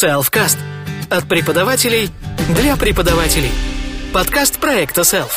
[0.00, 0.56] Selfcast.
[1.10, 2.12] От преподавателей
[2.54, 3.50] для преподавателей.
[4.14, 5.30] Подкаст проекта Self.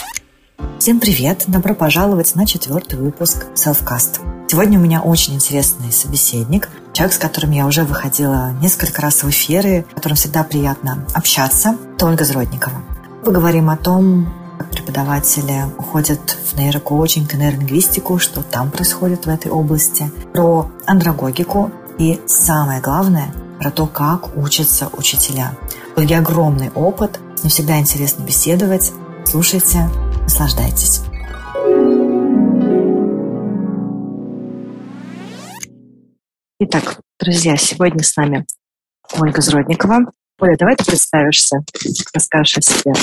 [0.77, 1.45] Всем привет!
[1.47, 4.20] Добро пожаловать на четвертый выпуск Selfcast.
[4.47, 9.29] Сегодня у меня очень интересный собеседник, человек, с которым я уже выходила несколько раз в
[9.32, 12.84] эфиры, с которым всегда приятно общаться, это Зродникова.
[13.25, 19.50] Поговорим о том, как преподаватели уходят в нейрокоучинг и нейролингвистику, что там происходит в этой
[19.50, 25.55] области, про андрогогику и, самое главное, про то, как учатся учителя.
[25.96, 28.91] Ольги огромный опыт, но всегда интересно беседовать.
[29.23, 29.88] Слушайте,
[30.23, 31.02] наслаждайтесь.
[36.59, 38.48] Итак, друзья, сегодня с нами
[39.20, 40.12] Ольга Зродникова.
[40.40, 41.57] Оля, давай ты представишься,
[42.16, 42.93] расскажешь о себе.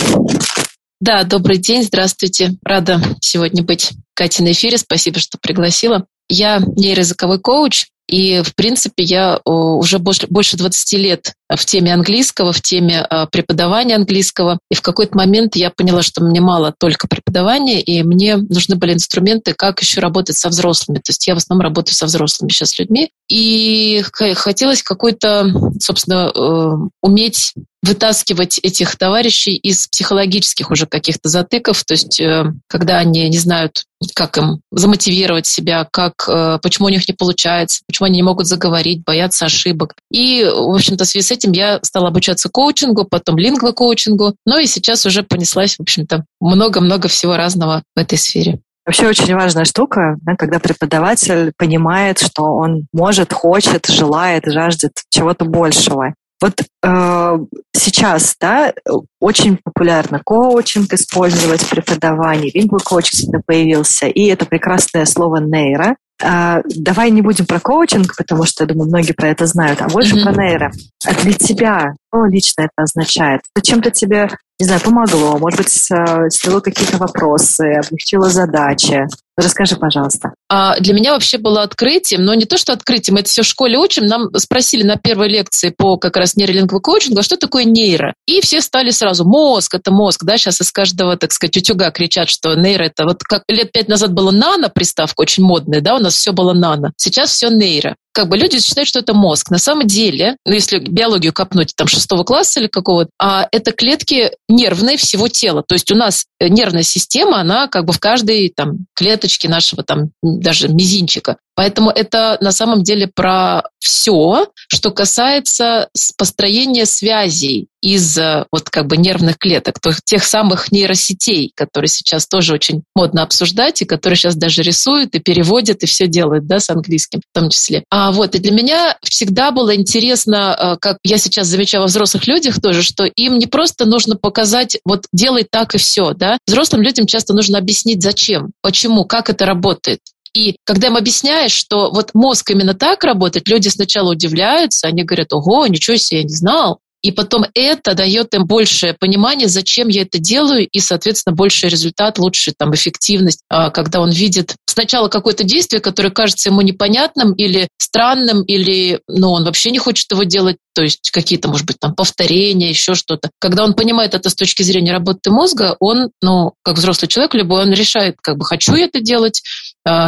[1.01, 2.54] Да, добрый день, здравствуйте.
[2.65, 4.77] Рада сегодня быть Катей на эфире.
[4.77, 6.09] Спасибо, что пригласила.
[6.28, 12.62] Я нейроязыковой коуч, и, в принципе, я уже больше 20 лет в теме английского, в
[12.62, 14.59] теме а, преподавания английского.
[14.70, 18.95] И в какой-то момент я поняла, что мне мало только преподавания, и мне нужны были
[18.95, 20.99] инструменты, как еще работать со взрослыми.
[20.99, 23.10] То есть я в основном работаю со взрослыми сейчас людьми.
[23.30, 24.02] И
[24.34, 32.21] хотелось какой-то, собственно, э, уметь вытаскивать этих товарищей из психологических уже каких-то затыков, то есть
[32.21, 33.84] э, когда они не знают,
[34.15, 38.46] как им замотивировать себя, как, э, почему у них не получается, почему они не могут
[38.46, 39.95] заговорить, боятся ошибок.
[40.10, 44.66] И, в общем-то, в связи с этим я стала обучаться коучингу, потом лингвокоучингу, ну и
[44.66, 48.60] сейчас уже понеслась, в общем-то, много-много всего разного в этой сфере.
[48.88, 55.45] Вообще очень важная штука, да, когда преподаватель понимает, что он может, хочет, желает, жаждет чего-то
[55.45, 56.15] большего.
[56.40, 57.38] Вот э,
[57.76, 58.72] сейчас, да,
[59.20, 65.97] очень популярно коучинг использовать в преподавании, лингвокоучинг всегда появился, и это прекрасное слово нейро.
[66.22, 69.88] Э, давай не будем про коучинг, потому что, я думаю, многие про это знают, а
[69.88, 70.22] больше mm-hmm.
[70.22, 70.72] про нейро.
[71.04, 71.94] А для тебя
[72.31, 73.42] лично это означает?
[73.54, 74.28] Зачем-то тебе,
[74.59, 79.06] не знаю, помогло, может быть, сняло какие-то вопросы, облегчило задачи.
[79.37, 80.34] Расскажи, пожалуйста.
[80.50, 83.78] А для меня вообще было открытием, но не то, что открытием, это все в школе
[83.78, 84.05] учим.
[84.05, 88.15] Нам спросили на первой лекции по как раз нейролингвому коучингу, а что такое нейро?
[88.27, 92.28] И все стали сразу, мозг, это мозг, да, сейчас из каждого, так сказать, утюга кричат,
[92.28, 95.99] что нейро это вот как лет пять назад было нано приставка очень модная, да, у
[96.00, 96.93] нас все было нано.
[96.97, 99.51] Сейчас все нейро как бы люди считают, что это мозг.
[99.51, 104.33] На самом деле, ну, если биологию копнуть там шестого класса или какого-то, а это клетки
[104.49, 105.63] нервные всего тела.
[105.67, 109.83] То есть у нас э, нервная система, она как бы в каждой там клеточке нашего
[109.83, 111.37] там даже мизинчика.
[111.59, 118.87] Поэтому это на самом деле про все, что касается построения связей из э, вот как
[118.87, 124.17] бы нервных клеток, то, тех самых нейросетей, которые сейчас тоже очень модно обсуждать, и которые
[124.17, 127.83] сейчас даже рисуют и переводят, и все делают, да, с английским в том числе.
[127.91, 132.29] А вот, и для меня всегда было интересно, э, как я сейчас замечаю во взрослых
[132.29, 136.39] людях тоже, что им не просто нужно показать, вот делай так и все, да.
[136.47, 139.99] Взрослым людям часто нужно объяснить, зачем, почему, как это работает.
[140.38, 145.32] И когда им объясняешь, что вот мозг именно так работает, люди сначала удивляются, они говорят,
[145.32, 146.78] ого, ничего себе, я не знал.
[147.03, 152.19] И потом это дает им большее понимание, зачем я это делаю, и, соответственно, больший результат,
[152.19, 157.69] лучшая там, эффективность, а, когда он видит сначала какое-то действие, которое кажется ему непонятным или
[157.78, 161.94] странным, или ну, он вообще не хочет его делать, то есть какие-то, может быть, там
[161.94, 163.31] повторения, еще что-то.
[163.41, 167.62] Когда он понимает это с точки зрения работы мозга, он, ну, как взрослый человек любой,
[167.62, 169.43] он решает, как бы, хочу я это делать,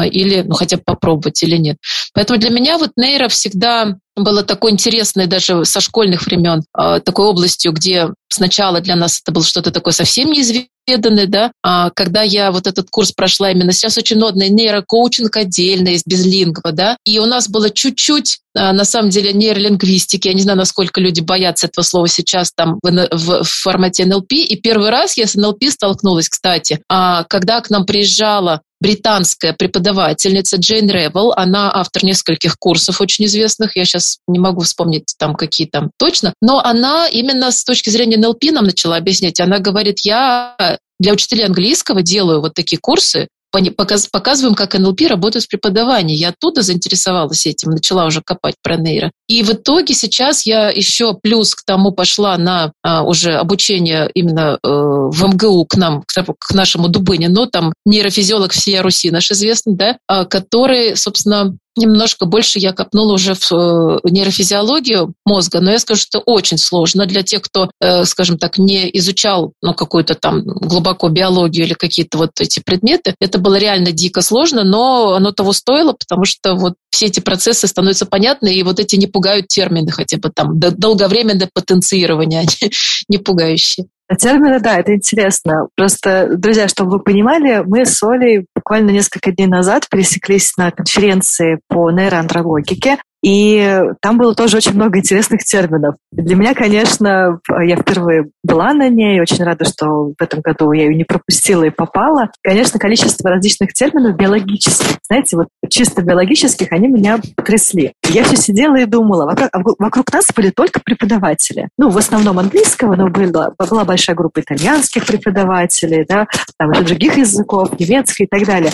[0.06, 1.76] или, ну, хотя бы попробовать или нет.
[2.14, 7.26] Поэтому для меня вот нейро всегда было такой интересной даже со школьных времен, а, такой
[7.26, 12.53] областью, где сначала для нас это было что-то такое совсем неизведанное, да, а когда я
[12.53, 17.19] вот этот курс прошла именно сейчас очень модный нейрокоучинг отдельно есть без лингва, да, и
[17.19, 21.66] у нас было чуть-чуть а, на самом деле нейролингвистики, я не знаю, насколько люди боятся
[21.66, 25.65] этого слова сейчас там в, в, в формате НЛП, и первый раз я с НЛП
[25.69, 31.32] столкнулась, кстати, а, когда к нам приезжала британская преподавательница Джейн Ревел.
[31.37, 33.76] Она автор нескольких курсов очень известных.
[33.76, 36.34] Я сейчас не могу вспомнить там какие там точно.
[36.41, 39.41] Но она именно с точки зрения НЛП нам начала объяснять.
[39.41, 45.49] Она говорит, я для учителей английского делаю вот такие курсы, показываем, как НЛП работает в
[45.49, 46.17] преподавании.
[46.17, 49.11] Я оттуда заинтересовалась этим, начала уже копать про нейро.
[49.29, 54.58] И в итоге сейчас я еще плюс к тому пошла на а, уже обучение именно
[54.62, 59.75] э, в МГУ к нам, к, к нашему Дубынину, там нейрофизиолог всея Руси наш известный,
[59.75, 65.78] да, а, который, собственно, немножко больше я копнула уже в э, нейрофизиологию мозга, но я
[65.78, 70.43] скажу, что очень сложно для тех, кто, э, скажем так, не изучал ну, какую-то там
[70.43, 73.14] глубоко биологию или какие-то вот эти предметы.
[73.20, 77.67] Это было реально дико сложно, но оно того стоило, потому что вот все эти процессы
[77.67, 82.72] становятся понятны, и вот эти не пугают термины хотя бы там долговременное потенцирование, они
[83.08, 83.87] не пугающие.
[84.11, 85.69] А термины, да, это интересно.
[85.76, 91.58] Просто, друзья, чтобы вы понимали, мы с Олей буквально несколько дней назад пересеклись на конференции
[91.67, 92.99] по нейроандрологике.
[93.22, 95.96] И там было тоже очень много интересных терминов.
[96.11, 100.84] Для меня, конечно, я впервые была на ней, очень рада, что в этом году я
[100.84, 102.31] ее не пропустила и попала.
[102.43, 107.93] Конечно, количество различных терминов биологических, знаете, вот чисто биологических, они меня потрясли.
[108.08, 111.69] Я все сидела и думала, вокруг, вокруг нас были только преподаватели.
[111.76, 116.26] Ну, в основном английского, но была, была большая группа итальянских преподавателей, да,
[116.58, 118.72] там других языков, немецкий и так далее.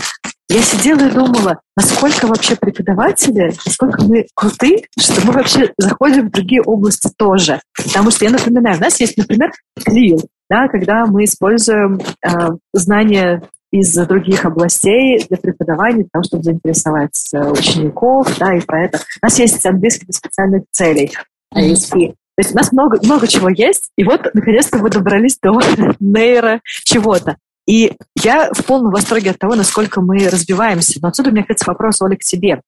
[0.49, 6.31] Я сидела и думала, насколько вообще преподаватели, насколько мы круты, что мы вообще заходим в
[6.31, 7.61] другие области тоже.
[7.77, 9.51] Потому что я напоминаю, у нас есть, например,
[9.85, 12.31] клин, да, когда мы используем э,
[12.73, 19.03] знания из других областей для преподавания, для того, чтобы заинтересовать э, учеников, да, и поэтому
[19.23, 21.13] у нас есть английский для специальных целей,
[21.53, 22.15] ISP.
[22.37, 25.59] То есть у нас много, много чего есть, и вот, наконец-то, мы добрались до
[26.01, 27.37] нейро чего-то.
[27.67, 27.93] И
[28.23, 30.99] я в полном восторге от того, насколько мы разбиваемся.
[31.03, 32.61] Но отсюда меня, кстати, вопрос, Оля, к тебе.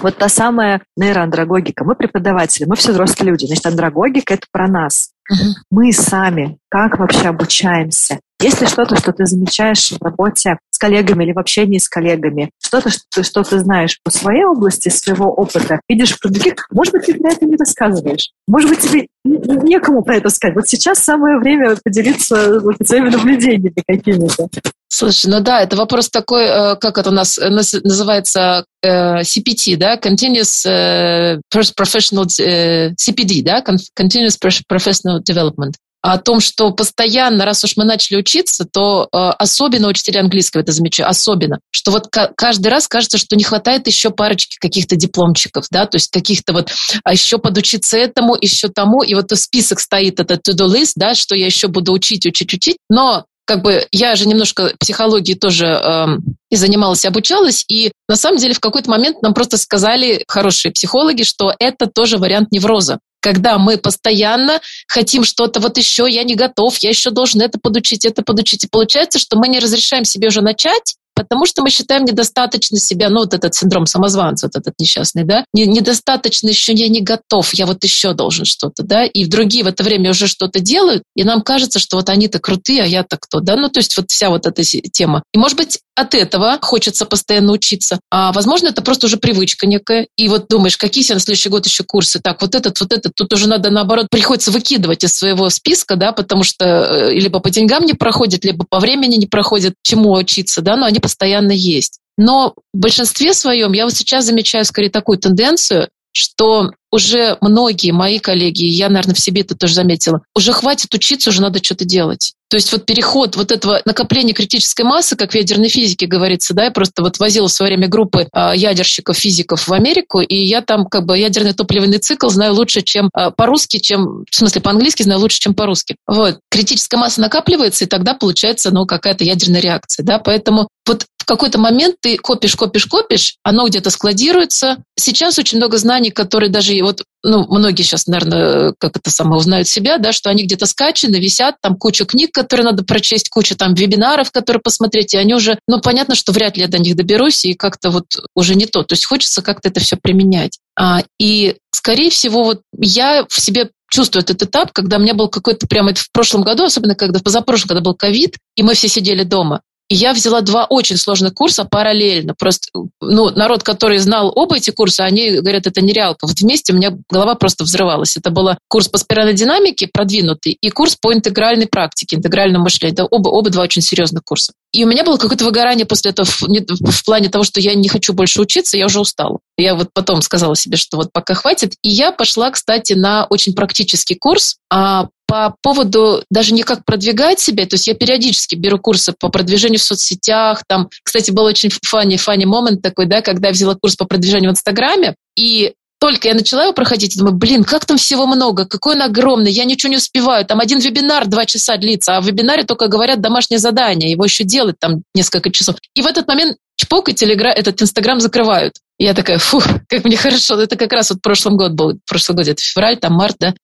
[0.00, 1.84] Вот та самая нейроандрогогика.
[1.84, 3.46] Мы преподаватели, мы все взрослые люди.
[3.46, 5.10] Значит, андрогогика– это про нас.
[5.30, 5.54] Uh-huh.
[5.70, 8.20] Мы сами как вообще обучаемся?
[8.40, 12.50] Есть ли что-то, что ты замечаешь в работе коллегами или в общении с коллегами?
[12.60, 16.66] Что-то, что, ты знаешь по своей области, своего опыта, видишь про других?
[16.72, 18.30] Может быть, ты про это не рассказываешь?
[18.48, 20.56] Может быть, тебе некому про это сказать?
[20.56, 24.48] Вот сейчас самое время поделиться своими наблюдениями какими-то.
[24.88, 29.76] Слушай, ну да, это вопрос такой, э, как это у нас э, называется, э, CPT,
[29.76, 34.36] да, Continuous Professional CPD, да, Continuous
[34.68, 40.20] Professional Development о том, что постоянно, раз уж мы начали учиться, то э, особенно учителя
[40.20, 44.96] английского это замечаю, особенно, что вот каждый раз кажется, что не хватает еще парочки каких-то
[44.96, 46.70] дипломчиков, да, то есть каких-то вот,
[47.04, 51.36] а еще подучиться этому, еще тому, и вот список стоит, этот to-do list, да, что
[51.36, 56.06] я еще буду учить, учить, учить, но как бы я же немножко психологией тоже э,
[56.50, 60.72] и занималась, и обучалась, и на самом деле в какой-то момент нам просто сказали хорошие
[60.72, 66.34] психологи, что это тоже вариант невроза когда мы постоянно хотим что-то вот еще, я не
[66.34, 68.64] готов, я еще должен это подучить, это подучить.
[68.64, 73.08] И получается, что мы не разрешаем себе уже начать, потому что мы считаем недостаточно себя,
[73.08, 77.66] ну, вот этот синдром самозванца, вот этот несчастный, да, недостаточно еще, я не готов, я
[77.66, 81.42] вот еще должен что-то, да, и другие в это время уже что-то делают, и нам
[81.42, 84.46] кажется, что вот они-то крутые, а я-то кто, да, ну, то есть вот вся вот
[84.46, 85.22] эта тема.
[85.32, 88.00] И, может быть, от этого хочется постоянно учиться.
[88.10, 90.06] А, возможно, это просто уже привычка некая.
[90.16, 92.18] И вот думаешь, какие себе на следующий год еще курсы?
[92.20, 93.12] Так, вот этот, вот этот.
[93.14, 97.50] Тут уже надо, наоборот, приходится выкидывать из своего списка, да, потому что э, либо по
[97.50, 101.98] деньгам не проходит, либо по времени не проходит, чему учиться, да, но они постоянно есть.
[102.16, 108.18] Но в большинстве своем я вот сейчас замечаю скорее такую тенденцию, что уже многие мои
[108.18, 112.34] коллеги, я, наверное, в себе это тоже заметила, уже хватит учиться, уже надо что-то делать.
[112.50, 116.64] То есть вот переход вот этого накопления критической массы, как в ядерной физике говорится, да,
[116.64, 120.60] я просто вот возила в свое время группы э, ядерщиков, физиков в Америку, и я
[120.60, 125.02] там как бы ядерный топливный цикл знаю лучше, чем э, по-русски, чем, в смысле, по-английски
[125.02, 125.96] знаю лучше, чем по-русски.
[126.06, 126.40] Вот.
[126.50, 131.06] Критическая масса накапливается, и тогда получается, ну, какая-то ядерная реакция, да, поэтому вот
[131.36, 134.78] какой-то момент ты копишь, копишь, копишь, оно где-то складируется.
[134.98, 139.68] Сейчас очень много знаний, которые даже вот ну, многие сейчас, наверное, как это самое, узнают
[139.68, 143.74] себя, да, что они где-то скачаны, висят, там куча книг, которые надо прочесть, куча там
[143.74, 147.44] вебинаров, которые посмотреть, и они уже, ну, понятно, что вряд ли я до них доберусь,
[147.44, 148.82] и как-то вот уже не то.
[148.82, 150.58] То есть хочется как-то это все применять.
[150.76, 155.28] А, и, скорее всего, вот я в себе чувствую этот этап, когда у меня был
[155.28, 158.88] какой-то прямо это в прошлом году, особенно когда позапрошлом, когда был ковид, и мы все
[158.88, 159.60] сидели дома.
[159.92, 162.34] И я взяла два очень сложных курса параллельно.
[162.34, 162.66] Просто,
[163.02, 166.26] ну, народ, который знал оба эти курса, они говорят, это нереалка.
[166.26, 168.16] Вот вместе у меня голова просто взрывалась.
[168.16, 172.94] Это был курс по спиральной динамике продвинутый и курс по интегральной практике, интегральному мышлению.
[172.94, 174.54] Это оба, оба два очень серьезных курса.
[174.72, 177.90] И у меня было какое-то выгорание после этого в, в плане того, что я не
[177.90, 179.40] хочу больше учиться, я уже устала.
[179.58, 181.74] Я вот потом сказала себе, что вот пока хватит.
[181.82, 187.40] И я пошла, кстати, на очень практический курс а, по поводу даже не как продвигать
[187.40, 191.70] себя, то есть я периодически беру курсы по продвижению в соцсетях, там, кстати, был очень
[191.70, 196.28] фанни, фанни момент такой, да, когда я взяла курс по продвижению в Инстаграме, и только
[196.28, 199.88] я начала его проходить, думаю, блин, как там всего много, какой он огромный, я ничего
[199.88, 200.44] не успеваю.
[200.44, 204.44] Там один вебинар два часа длится, а в вебинаре только говорят домашнее задание, его еще
[204.44, 205.76] делать там несколько часов.
[205.94, 207.50] И в этот момент чпок и телегра...
[207.50, 208.74] этот Инстаграм закрывают.
[208.98, 210.60] Я такая, фу, как мне хорошо.
[210.60, 213.54] Это как раз вот прошлый год был, прошлый год, это февраль, там март, да.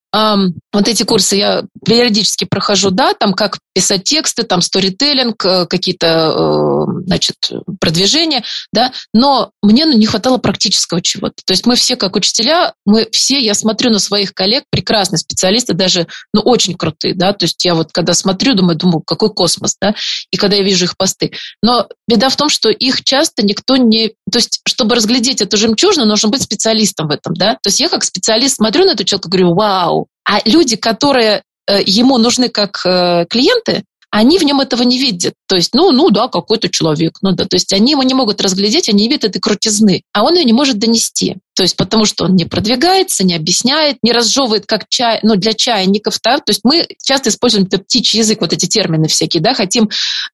[0.72, 6.06] Вот эти курсы я периодически прохожу, да, там как писать тексты, там сторителлинг, э, какие-то,
[6.06, 7.37] э, значит,
[7.80, 11.37] продвижения, да, но мне ну, не хватало практического чего-то.
[11.46, 15.75] То есть мы все, как учителя, мы все, я смотрю на своих коллег, прекрасные специалисты,
[15.75, 19.76] даже, ну, очень крутые, да, то есть я вот когда смотрю, думаю, думаю, какой космос,
[19.80, 19.94] да,
[20.32, 21.32] и когда я вижу их посты.
[21.62, 24.08] Но беда в том, что их часто никто не...
[24.30, 27.54] То есть, чтобы разглядеть эту жемчужину, нужно быть специалистом в этом, да.
[27.54, 31.80] То есть я как специалист смотрю на этого человека говорю, вау, а люди, которые э,
[31.87, 35.35] ему нужны как э, клиенты, они в нем этого не видят.
[35.47, 37.44] То есть, ну, ну да, какой-то человек, ну да.
[37.44, 40.44] То есть они его не могут разглядеть, они не видят этой крутизны, а он ее
[40.44, 41.37] не может донести.
[41.54, 45.52] То есть потому что он не продвигается, не объясняет, не разжевывает как чай, ну, для
[45.52, 46.38] чайников, да.
[46.38, 49.90] То есть мы часто используем это птичий язык, вот эти термины всякие, да, хотим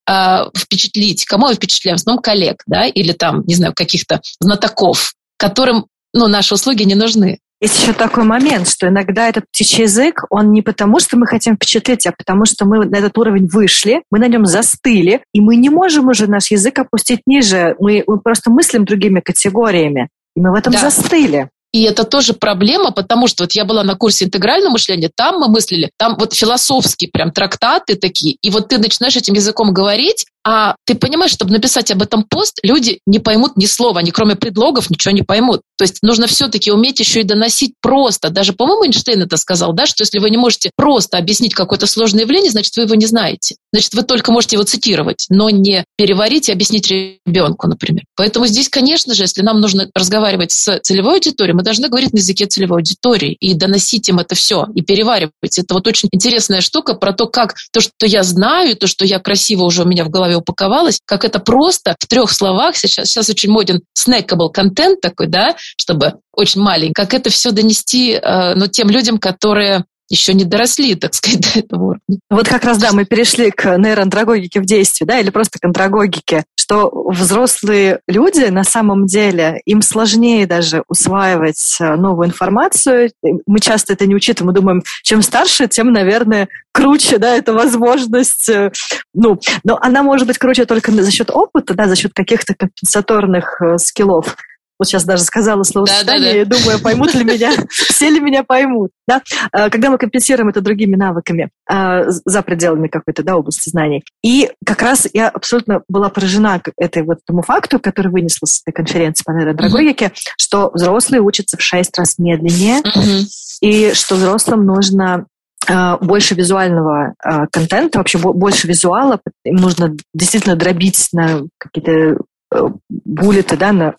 [0.08, 1.24] э, впечатлить.
[1.24, 1.98] Кому мы впечатляем?
[1.98, 6.94] В основном коллег, да, или там, не знаю, каких-то знатоков, которым ну, наши услуги не
[6.94, 7.40] нужны.
[7.60, 11.56] Есть еще такой момент, что иногда этот птичий язык, он не потому, что мы хотим
[11.56, 15.56] впечатлить, а потому, что мы на этот уровень вышли, мы на нем застыли, и мы
[15.56, 17.74] не можем уже наш язык опустить ниже.
[17.78, 20.08] Мы, мы просто мыслим другими категориями.
[20.36, 20.80] И мы в этом да.
[20.80, 21.48] застыли.
[21.74, 25.48] И это тоже проблема, потому что вот я была на курсе интегрального мышления, там мы
[25.48, 30.76] мыслили, там вот философские прям трактаты такие, и вот ты начинаешь этим языком говорить, а
[30.84, 34.90] ты понимаешь, чтобы написать об этом пост, люди не поймут ни слова, они кроме предлогов
[34.90, 35.62] ничего не поймут.
[35.78, 38.30] То есть нужно все-таки уметь еще и доносить просто.
[38.30, 42.22] Даже, по-моему, Эйнштейн это сказал, да, что если вы не можете просто объяснить какое-то сложное
[42.22, 43.56] явление, значит, вы его не знаете.
[43.72, 48.04] Значит, вы только можете его цитировать, но не переварить и объяснить ребенку, например.
[48.14, 52.18] Поэтому здесь, конечно же, если нам нужно разговаривать с целевой аудиторией, мы должны говорить на
[52.18, 55.58] языке целевой аудитории и доносить им это все, и переваривать.
[55.58, 59.18] Это вот очень интересная штука про то, как то, что я знаю, то, что я
[59.18, 63.28] красиво уже у меня в голове упаковалось, как это просто в трех словах, сейчас, сейчас
[63.28, 68.66] очень моден snackable контент такой, да, чтобы очень маленький, как это все донести э, ну,
[68.66, 72.18] тем людям, которые еще не доросли, так сказать, до этого уровня.
[72.30, 76.44] Вот как раз, да, мы перешли к нейроандрогогике в действии, да, или просто к андрогогике,
[76.64, 83.10] что взрослые люди на самом деле, им сложнее даже усваивать э, новую информацию.
[83.46, 88.48] Мы часто это не учитываем, мы думаем, чем старше, тем, наверное, круче, да, эта возможность,
[88.48, 88.72] э,
[89.12, 93.60] ну, но она может быть круче только за счет опыта, да, за счет каких-то компенсаторных
[93.60, 94.34] э, скиллов
[94.78, 96.58] вот сейчас даже сказала словосочетание, да, да, да.
[96.58, 98.90] и думаю, поймут ли меня, все ли меня поймут.
[99.06, 99.22] Да?
[99.52, 104.04] А, когда мы компенсируем это другими навыками а, за пределами какой-то да, области знаний.
[104.22, 108.74] И как раз я абсолютно была поражена этой вот тому факту, который вынесла с этой
[108.74, 110.32] конференции по нейродрагогике, mm-hmm.
[110.38, 113.24] что взрослые учатся в шесть раз медленнее, mm-hmm.
[113.60, 115.26] и что взрослым нужно
[115.68, 117.14] а, больше визуального
[117.50, 122.18] контента, вообще больше визуала, им нужно действительно дробить на какие-то
[122.52, 123.94] э, буллеты, да, на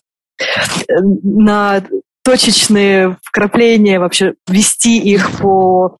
[1.22, 1.82] на
[2.24, 5.98] точечные вкрапления, вообще вести их по,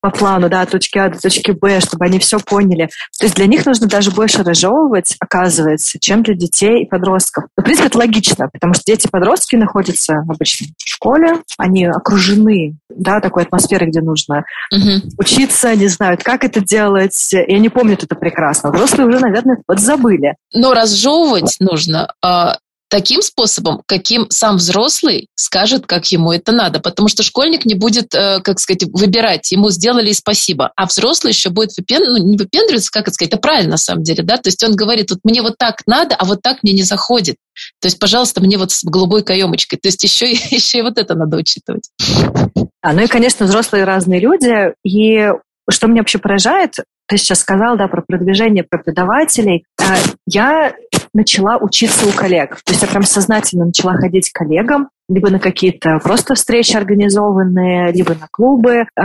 [0.00, 2.88] по плану, да, от точки А до точки Б, чтобы они все поняли.
[3.18, 7.44] То есть для них нужно даже больше разжевывать, оказывается, чем для детей и подростков.
[7.56, 11.86] Но, в принципе, это логично, потому что дети и подростки находятся обычно в школе, они
[11.86, 15.12] окружены, да, такой атмосферой, где нужно угу.
[15.18, 18.70] учиться, не знают, как это делать, и они помнят это прекрасно.
[18.70, 20.34] Взрослые уже, наверное, подзабыли.
[20.52, 22.56] Но разжевывать нужно а,
[22.88, 26.80] таким способом, каким сам взрослый скажет, как ему это надо.
[26.80, 30.72] Потому что школьник не будет, э, как сказать, выбирать, ему сделали и спасибо.
[30.76, 32.02] А взрослый еще будет выпен...
[32.04, 34.38] ну, не выпендриваться, как это сказать, это правильно на самом деле, да?
[34.38, 37.36] То есть он говорит, вот мне вот так надо, а вот так мне не заходит.
[37.80, 39.78] То есть, пожалуйста, мне вот с голубой каемочкой.
[39.78, 41.90] То есть еще, еще и вот это надо учитывать.
[42.80, 44.72] А, ну и, конечно, взрослые разные люди.
[44.84, 45.28] И
[45.70, 46.76] что меня вообще поражает,
[47.08, 49.64] ты сейчас сказал, да, про продвижение преподавателей.
[49.80, 49.96] А,
[50.26, 50.74] я
[51.14, 52.60] начала учиться у коллег.
[52.64, 57.92] То есть я прям сознательно начала ходить к коллегам, либо на какие-то просто встречи организованные,
[57.92, 59.02] либо на клубы, э,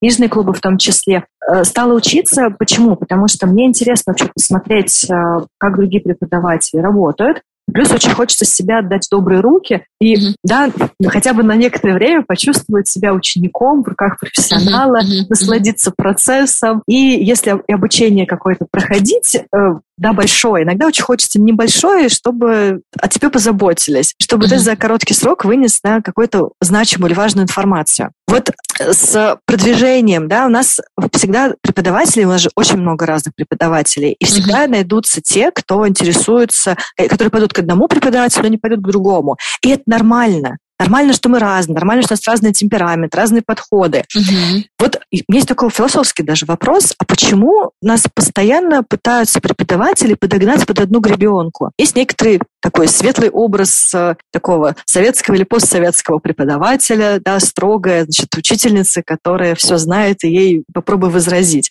[0.00, 1.24] книжные клубы в том числе.
[1.46, 2.50] Э, стала учиться.
[2.56, 2.96] Почему?
[2.96, 5.14] Потому что мне интересно вообще посмотреть, э,
[5.58, 7.42] как другие преподаватели работают.
[7.72, 10.34] Плюс очень хочется себя отдать в добрые руки и, mm-hmm.
[10.44, 10.70] да,
[11.08, 15.26] хотя бы на некоторое время почувствовать себя учеником в руках профессионала, mm-hmm.
[15.28, 16.82] насладиться процессом.
[16.86, 19.58] И если обучение какое-то проходить, э,
[20.00, 20.64] да, большое.
[20.64, 24.48] Иногда очень хочется небольшое, чтобы о тебе позаботились, чтобы mm-hmm.
[24.48, 28.10] ты за короткий срок вынес да, какую-то значимую или важную информацию.
[28.26, 30.80] Вот с продвижением, да, у нас
[31.12, 34.70] всегда преподаватели, у нас же очень много разных преподавателей, и всегда mm-hmm.
[34.70, 39.36] найдутся те, кто интересуется, э, которые пойдут к одному преподавателю, но не пойдут к другому.
[39.60, 40.56] И это нормально.
[40.80, 44.04] Нормально, что мы разные, нормально, что у нас разный темперамент, разные подходы.
[44.16, 44.64] Угу.
[44.78, 51.00] Вот есть такой философский даже вопрос, а почему нас постоянно пытаются преподаватели подогнать под одну
[51.00, 51.70] гребенку?
[51.76, 59.02] Есть некоторые такой светлый образ э, такого советского или постсоветского преподавателя, да, строгая, значит, учительницы,
[59.04, 61.70] которая все знает, и ей попробуй возразить.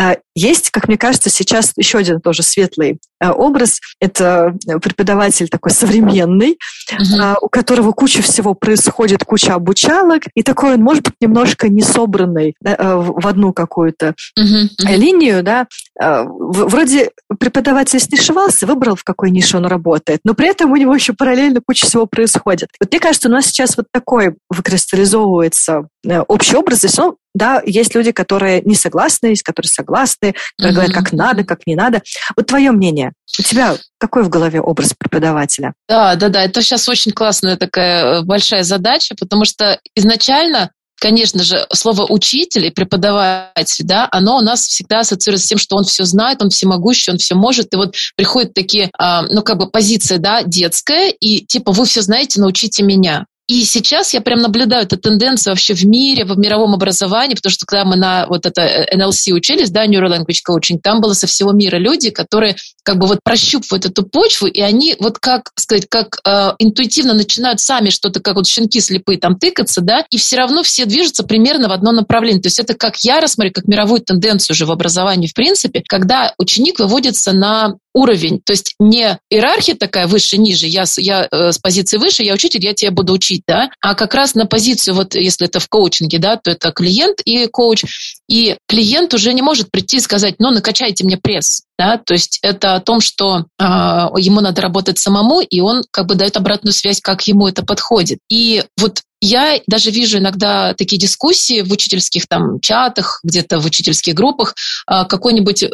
[0.00, 3.80] Э, есть, как мне кажется, сейчас еще один тоже светлый э, образ.
[4.00, 6.58] Это преподаватель такой современный,
[6.90, 7.36] uh-huh.
[7.42, 12.54] у которого куча всего происходит, куча обучалок, и такой он, может быть, немножко не собранный
[12.60, 14.44] в одну какую-то uh-huh.
[14.80, 14.96] Uh-huh.
[14.96, 15.66] линию, да.
[15.98, 21.12] Вроде преподаватель снишевался, выбрал, в какой нише он работает, но при этом у него еще
[21.12, 22.70] параллельно куча всего происходит.
[22.80, 25.88] Вот мне кажется, у нас сейчас вот такой выкристаллизовывается
[26.28, 30.74] общий образ, здесь, ну, да, есть люди, которые не согласны, есть которые согласны, которые mm-hmm.
[30.74, 32.02] говорят, как надо, как не надо.
[32.36, 35.74] Вот твое мнение, у тебя какой в голове образ преподавателя?
[35.88, 40.70] Да, да, да, это сейчас очень классная такая э, большая задача, потому что изначально
[41.02, 45.74] конечно же, слово учитель и преподаватель, да, оно у нас всегда ассоциируется с тем, что
[45.74, 47.74] он все знает, он всемогущий, он все может.
[47.74, 52.02] И вот приходят такие, а, ну, как бы позиция, да, детская, и типа вы все
[52.02, 53.26] знаете, научите меня.
[53.48, 57.66] И сейчас я прям наблюдаю эту тенденцию вообще в мире, в мировом образовании, потому что
[57.66, 61.52] когда мы на вот это NLC учились, да, Neuro Language Coaching, там было со всего
[61.52, 66.18] мира люди, которые как бы вот прощупывают эту почву, и они вот как сказать, как
[66.24, 70.62] э, интуитивно начинают сами что-то, как вот щенки слепые там тыкаться, да, и все равно
[70.62, 72.42] все движутся примерно в одно направление.
[72.42, 76.34] То есть это как я рассмотрю, как мировую тенденцию уже в образовании в принципе, когда
[76.38, 81.58] ученик выводится на уровень, то есть не иерархия такая выше, ниже, я, я э, с
[81.58, 85.14] позиции выше, я учитель, я тебя буду учить, да, а как раз на позицию, вот
[85.14, 87.84] если это в коучинге, да, то это клиент и коуч,
[88.28, 92.38] и клиент уже не может прийти и сказать, ну, накачайте мне пресс, да, то есть
[92.42, 96.72] это о том, что э, ему надо работать самому, и он как бы дает обратную
[96.72, 98.18] связь, как ему это подходит.
[98.30, 104.14] И вот я даже вижу иногда такие дискуссии в учительских там чатах, где-то в учительских
[104.14, 104.54] группах,
[104.90, 105.68] э, какое-нибудь э,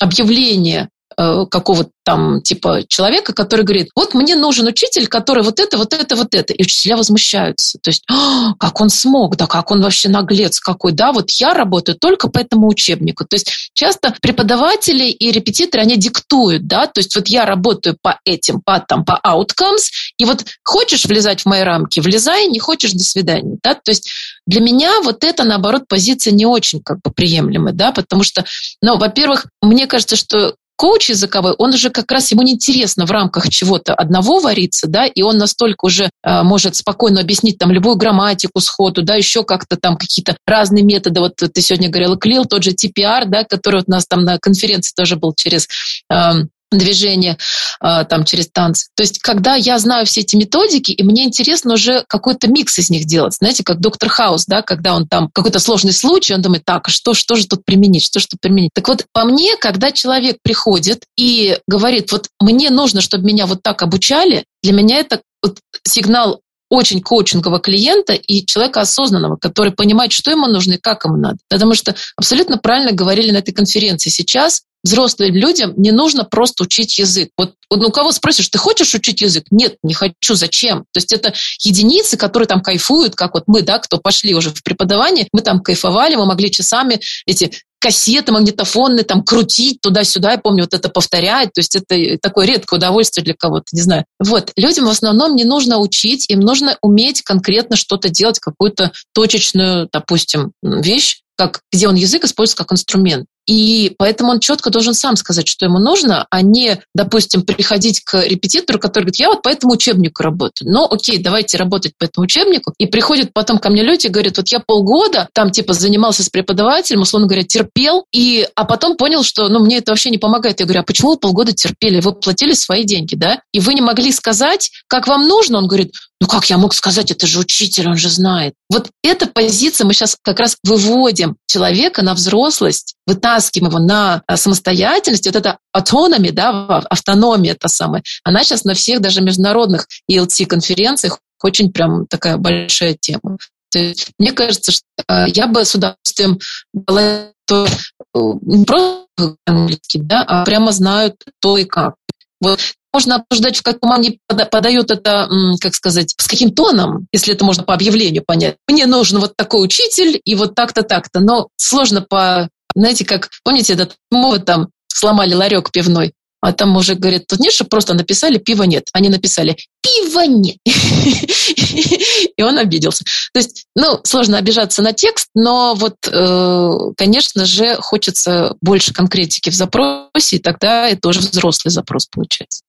[0.00, 0.88] объявление Э,
[1.18, 6.16] какого-то там типа человека, который говорит, вот мне нужен учитель, который вот это, вот это,
[6.16, 6.54] вот это.
[6.54, 7.78] И учителя возмущаются.
[7.82, 11.54] То есть, «А, как он смог, да как он вообще наглец какой, да, вот я
[11.54, 13.24] работаю только по этому учебнику.
[13.24, 18.20] То есть часто преподаватели и репетиторы, они диктуют, да, то есть вот я работаю по
[18.24, 22.92] этим, по, там, по outcomes, и вот хочешь влезать в мои рамки, влезай, не хочешь,
[22.92, 24.10] до свидания, да, то есть
[24.46, 28.44] для меня вот это, наоборот, позиция не очень как бы приемлемая, да, потому что,
[28.80, 33.50] ну, во-первых, мне кажется, что коуч языковой, он уже как раз ему неинтересно в рамках
[33.50, 38.60] чего-то одного вариться, да, и он настолько уже э, может спокойно объяснить там любую грамматику
[38.60, 41.20] сходу, да, еще как-то там какие-то разные методы.
[41.20, 44.38] Вот ты сегодня говорила, Клил, тот же TPR, да, который вот у нас там на
[44.38, 45.66] конференции тоже был через
[46.12, 47.38] э, движение
[47.80, 48.88] а, там через танцы.
[48.94, 52.90] То есть, когда я знаю все эти методики, и мне интересно уже какой-то микс из
[52.90, 53.34] них делать.
[53.34, 56.90] Знаете, как доктор Хаус, да, когда он там какой-то сложный случай, он думает, так, а
[56.90, 58.70] что, что же тут применить, что же тут применить.
[58.74, 63.62] Так вот, по мне, когда человек приходит и говорит, вот мне нужно, чтобы меня вот
[63.62, 70.12] так обучали, для меня это вот сигнал очень коучингового клиента и человека осознанного, который понимает,
[70.12, 71.38] что ему нужно и как ему надо.
[71.48, 74.10] Потому что абсолютно правильно говорили на этой конференции.
[74.10, 77.30] Сейчас взрослым людям не нужно просто учить язык.
[77.36, 79.44] Вот, вот ну, кого спросишь, ты хочешь учить язык?
[79.50, 80.34] Нет, не хочу.
[80.34, 80.84] Зачем?
[80.92, 84.62] То есть это единицы, которые там кайфуют, как вот мы, да, кто пошли уже в
[84.62, 90.64] преподавание, мы там кайфовали, мы могли часами эти кассеты магнитофонные там крутить туда-сюда, я помню,
[90.64, 94.04] вот это повторять, то есть это такое редкое удовольствие для кого-то, не знаю.
[94.18, 99.88] Вот, людям в основном не нужно учить, им нужно уметь конкретно что-то делать, какую-то точечную,
[99.92, 103.26] допустим, вещь, как, где он язык использует как инструмент.
[103.48, 108.22] И поэтому он четко должен сам сказать, что ему нужно, а не, допустим, приходить к
[108.22, 110.70] репетитору, который говорит, я вот по этому учебнику работаю.
[110.70, 112.74] Ну, окей, давайте работать по этому учебнику.
[112.76, 116.28] И приходят потом ко мне люди и говорят, вот я полгода там типа занимался с
[116.28, 120.60] преподавателем, условно говоря, терпел, и, а потом понял, что ну, мне это вообще не помогает.
[120.60, 122.02] Я говорю, а почему вы полгода терпели?
[122.02, 123.40] Вы платили свои деньги, да?
[123.54, 125.56] И вы не могли сказать, как вам нужно?
[125.56, 128.54] Он говорит, ну как я мог сказать, это же учитель, он же знает.
[128.68, 134.36] Вот эта позиция мы сейчас как раз выводим человека на взрослость, вытаскиваем его на а,
[134.36, 135.26] самостоятельность.
[135.26, 141.72] Вот эта автономия, да, автономия та самая, она сейчас на всех даже международных ELT-конференциях очень
[141.72, 143.38] прям такая большая тема.
[143.70, 146.38] То есть, мне кажется, что а, я бы с удовольствием
[146.72, 151.94] дала то, э, не просто английский, да, а прямо знают то и как.
[152.40, 152.60] Вот
[152.92, 155.28] можно обсуждать, в каком они подают это,
[155.60, 158.56] как сказать, с каким тоном, если это можно по объявлению понять.
[158.66, 161.20] Мне нужен вот такой учитель и вот так-то, так-то.
[161.20, 162.48] Но сложно по,
[162.80, 166.12] знаете, как, помните, этот мова там сломали ларек пивной.
[166.40, 168.88] А там уже говорят, тут нет, что просто написали «пива нет».
[168.92, 170.58] Они написали «пива нет».
[172.36, 173.04] И он обиделся.
[173.32, 179.50] То есть, ну, сложно обижаться на текст, но вот, э, конечно же, хочется больше конкретики
[179.50, 182.62] в запросе, и тогда это уже взрослый запрос получается.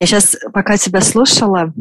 [0.00, 1.74] Я сейчас, пока тебя слушала,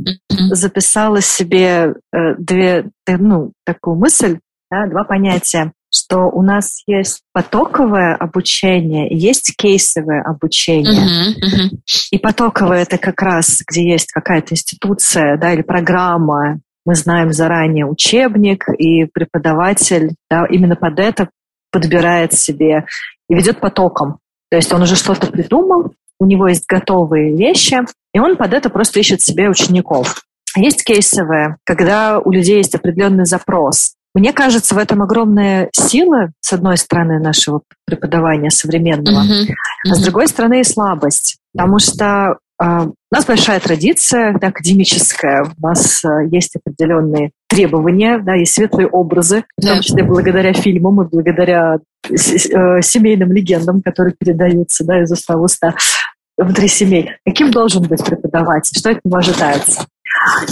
[0.52, 5.72] записала себе э, две, ну, такую мысль, да, два понятия
[6.14, 11.02] что у нас есть потоковое обучение есть кейсовое обучение.
[11.02, 11.78] Uh-huh, uh-huh.
[12.12, 17.86] И потоковое это как раз, где есть какая-то институция да, или программа, мы знаем заранее
[17.86, 21.30] учебник, и преподаватель да, именно под это
[21.72, 22.86] подбирает себе
[23.30, 24.20] и ведет потоком.
[24.52, 27.78] То есть он уже что-то придумал, у него есть готовые вещи,
[28.14, 30.22] и он под это просто ищет себе учеников.
[30.56, 33.96] Есть кейсовые, когда у людей есть определенный запрос.
[34.14, 39.44] Мне кажется, в этом огромная сила, с одной стороны, нашего преподавания современного, uh-huh.
[39.48, 39.92] Uh-huh.
[39.92, 41.38] а с другой стороны и слабость.
[41.52, 48.20] Потому что э, у нас большая традиция да, академическая, у нас э, есть определенные требования,
[48.20, 51.78] да, есть светлые образы, в том числе благодаря фильмам и благодаря
[52.10, 55.74] э, семейным легендам, которые передаются да, из уста в уста
[56.38, 57.12] внутри семей.
[57.26, 58.78] Каким должен быть преподаватель?
[58.78, 59.88] Что от него ожидается?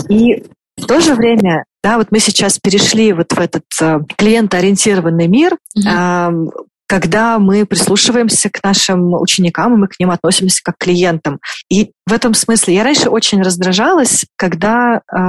[0.10, 0.44] И
[0.78, 5.58] в то же время да, вот мы сейчас перешли вот в этот э, клиентоориентированный мир,
[5.78, 6.48] mm-hmm.
[6.48, 11.40] э, когда мы прислушиваемся к нашим ученикам, и мы к ним относимся как к клиентам.
[11.70, 15.20] И в этом смысле я раньше очень раздражалась, когда э,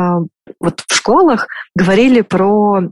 [0.61, 2.83] вот в школах говорили про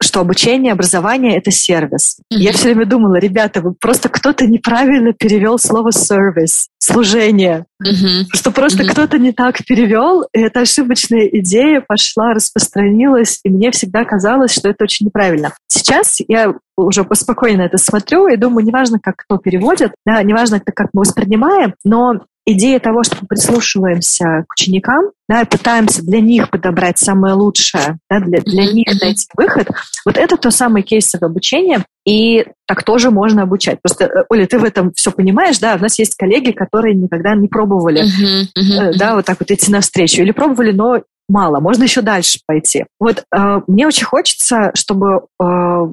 [0.00, 2.18] что обучение, образование— это сервис.
[2.32, 2.38] Mm-hmm.
[2.38, 7.66] Я все время думала, ребята, вы просто кто-то неправильно перевел слово service, служение.
[7.82, 8.26] Mm-hmm.
[8.32, 8.90] Что просто mm-hmm.
[8.90, 14.68] кто-то не так перевел, и эта ошибочная идея пошла, распространилась, и мне всегда казалось, что
[14.68, 15.52] это очень неправильно.
[15.66, 20.90] Сейчас я уже поспокойно это смотрю и думаю, неважно, как кто переводит, да, неважно, как
[20.92, 22.20] мы воспринимаем, но
[22.52, 27.98] идея того, что мы прислушиваемся к ученикам, да, и пытаемся для них подобрать самое лучшее,
[28.08, 29.68] да, для, для них найти выход,
[30.04, 33.80] вот это то самое кейсовое обучение, и так тоже можно обучать.
[33.82, 35.76] Просто, э, Оля, ты в этом все понимаешь, да?
[35.76, 38.92] У нас есть коллеги, которые никогда не пробовали, uh-huh.
[38.96, 40.22] да, вот так вот идти навстречу.
[40.22, 42.86] Или пробовали, но мало, можно еще дальше пойти.
[42.98, 45.44] Вот э, мне очень хочется, чтобы э,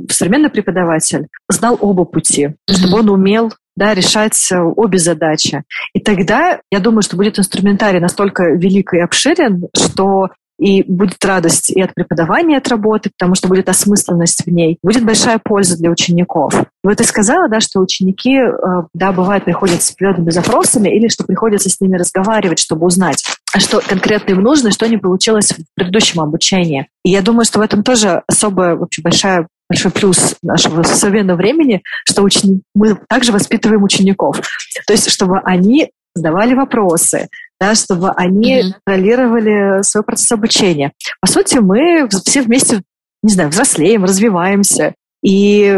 [0.09, 2.73] современный преподаватель знал оба пути, mm-hmm.
[2.73, 5.63] чтобы он умел да, решать э, обе задачи.
[5.93, 11.69] И тогда, я думаю, что будет инструментарий настолько велик и обширен, что и будет радость
[11.69, 15.89] и от преподавания, от работы, потому что будет осмысленность в ней, будет большая польза для
[15.89, 16.53] учеников.
[16.55, 18.53] И вот ты сказала, да, что ученики, э,
[18.93, 23.23] да, бывает, приходят с определенными запросами или что приходится с ними разговаривать, чтобы узнать,
[23.57, 26.87] что конкретно им нужно, что не получилось в предыдущем обучении.
[27.03, 31.81] И я думаю, что в этом тоже особая, вообще большая большой плюс нашего современного времени,
[32.07, 32.61] что учени...
[32.73, 34.41] мы также воспитываем учеников.
[34.85, 37.27] То есть, чтобы они задавали вопросы,
[37.59, 38.71] да, чтобы они mm-hmm.
[38.73, 40.93] контролировали свой процесс обучения.
[41.21, 42.83] По сути, мы все вместе,
[43.23, 44.93] не знаю, взрослеем, развиваемся.
[45.23, 45.77] И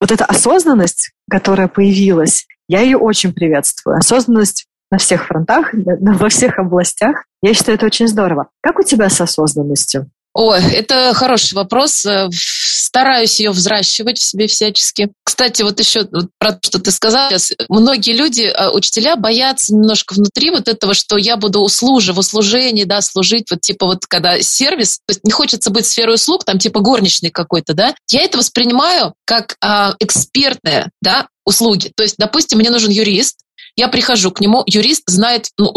[0.00, 3.96] вот эта осознанность, которая появилась, я ее очень приветствую.
[3.96, 7.24] Осознанность на всех фронтах, во всех областях.
[7.42, 8.48] Я считаю, это очень здорово.
[8.62, 10.10] Как у тебя с осознанностью?
[10.40, 12.06] Ой, это хороший вопрос.
[12.06, 15.10] Э, стараюсь ее взращивать в себе всячески.
[15.24, 16.06] Кстати, вот еще
[16.38, 17.28] про то, что ты сказал,
[17.68, 22.84] многие люди, э, учителя, боятся немножко внутри вот этого, что я буду услужив, в услужении,
[22.84, 26.60] да, служить, вот типа вот когда сервис, то есть не хочется быть сферой услуг, там
[26.60, 31.90] типа горничный какой-то, да, я это воспринимаю как а, экспертные, да, услуги.
[31.96, 33.40] То есть, допустим, мне нужен юрист,
[33.74, 35.74] я прихожу к нему, юрист знает, ну,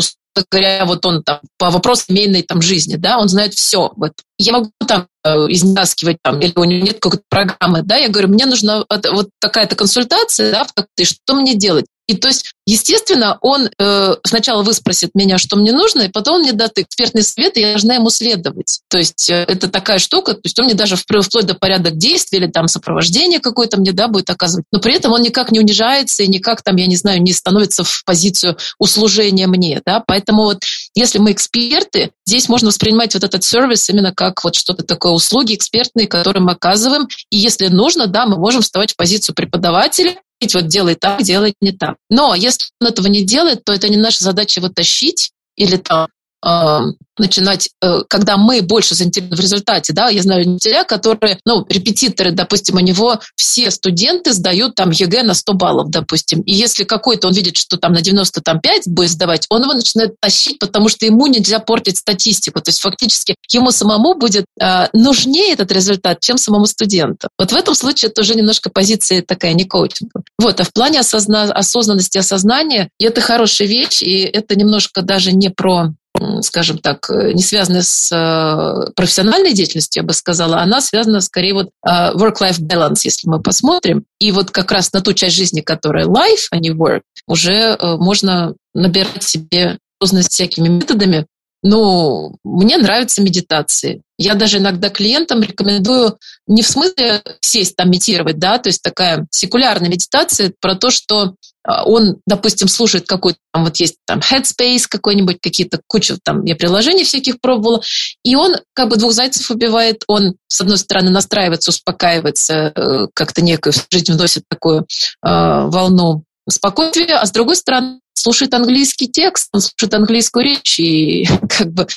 [0.50, 3.92] говоря, вот он там по вопросу семейной там жизни, да, он знает все.
[3.96, 8.10] Вот я могу там э, изняскивать там, или у него нет какой-то программы, да, я
[8.10, 10.68] говорю, мне нужна вот такая-то консультация, да,
[11.04, 11.86] что мне делать?
[12.12, 16.42] И то есть, естественно, он э, сначала выспросит меня, что мне нужно, и потом он
[16.42, 18.82] мне даст экспертный совет, и я должна ему следовать.
[18.90, 22.40] То есть э, это такая штука, то есть он мне даже вплоть до порядок действий
[22.40, 24.66] или там сопровождение какое-то мне да, будет оказывать.
[24.74, 27.86] Но при этом он никак не унижается и никак там, я не знаю, не становится
[27.86, 29.82] в позицию услужения мне.
[29.86, 30.04] Да?
[30.06, 30.64] Поэтому вот
[30.96, 35.56] если мы эксперты, здесь можно воспринимать вот этот сервис именно как вот что-то такое услуги
[35.56, 37.08] экспертные, которые мы оказываем.
[37.30, 40.18] И если нужно, да, мы можем вставать в позицию преподавателя
[40.54, 41.98] вот делай так, делай не так.
[42.10, 46.08] Но если он этого не делает, то это не наша задача его тащить или там
[46.46, 46.80] э,
[47.18, 52.32] начинать, э, когда мы больше заинтересованы в результате, да, я знаю учителя, которые, ну, репетиторы,
[52.32, 57.28] допустим, у него все студенты сдают там ЕГЭ на 100 баллов, допустим, и если какой-то
[57.28, 61.28] он видит, что там на 95 будет сдавать, он его начинает тащить, потому что ему
[61.28, 66.66] нельзя портить статистику, то есть фактически ему самому будет э, нужнее этот результат, чем самому
[66.66, 67.28] студенту.
[67.38, 70.24] Вот в этом случае это уже немножко позиция такая не коучинга.
[70.40, 75.50] Вот, а в плане осозна- осознанности, осознания, это хорошая вещь, и это немножко даже не
[75.50, 75.94] про
[76.42, 81.54] скажем так, э, не связанная с э, профессиональной деятельностью, я бы сказала, она связана скорее
[81.54, 84.06] вот э, work-life balance, если мы посмотрим.
[84.20, 88.56] И вот как раз на ту часть жизни, которая life, а не work, уже можно
[88.74, 91.28] набирать себе осознанность всякими методами.
[91.64, 94.02] Ну, мне нравятся медитации.
[94.18, 99.28] Я даже иногда клиентам рекомендую не в смысле сесть там медитировать, да, то есть такая
[99.32, 104.86] секулярная медитация про то, что а, он, допустим, слушает какой-то, там вот есть там Headspace
[104.90, 107.82] какой-нибудь, какие-то куча там, я приложений всяких пробовала,
[108.24, 113.42] и он как бы двух зайцев убивает, он, с одной стороны, настраивается, успокаивается, э, как-то
[113.42, 114.86] некую жизнь вносит такую э,
[115.24, 121.72] волну спокойствия, а с другой стороны, слушает английский текст, он слушает английскую речь и как
[121.74, 121.88] бы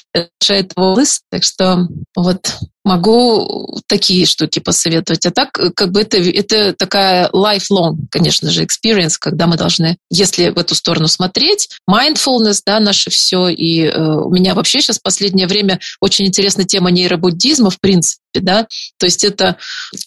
[0.40, 1.20] решает его лыс.
[1.30, 5.24] Так что вот могу такие штуки посоветовать.
[5.26, 10.50] А так, как бы это, это такая lifelong, конечно же, experience, когда мы должны, если
[10.50, 13.48] в эту сторону смотреть, mindfulness, да, наше все.
[13.48, 18.40] И э, у меня вообще сейчас в последнее время очень интересна тема нейробуддизма, в принципе,
[18.40, 18.66] да.
[18.98, 19.56] То есть это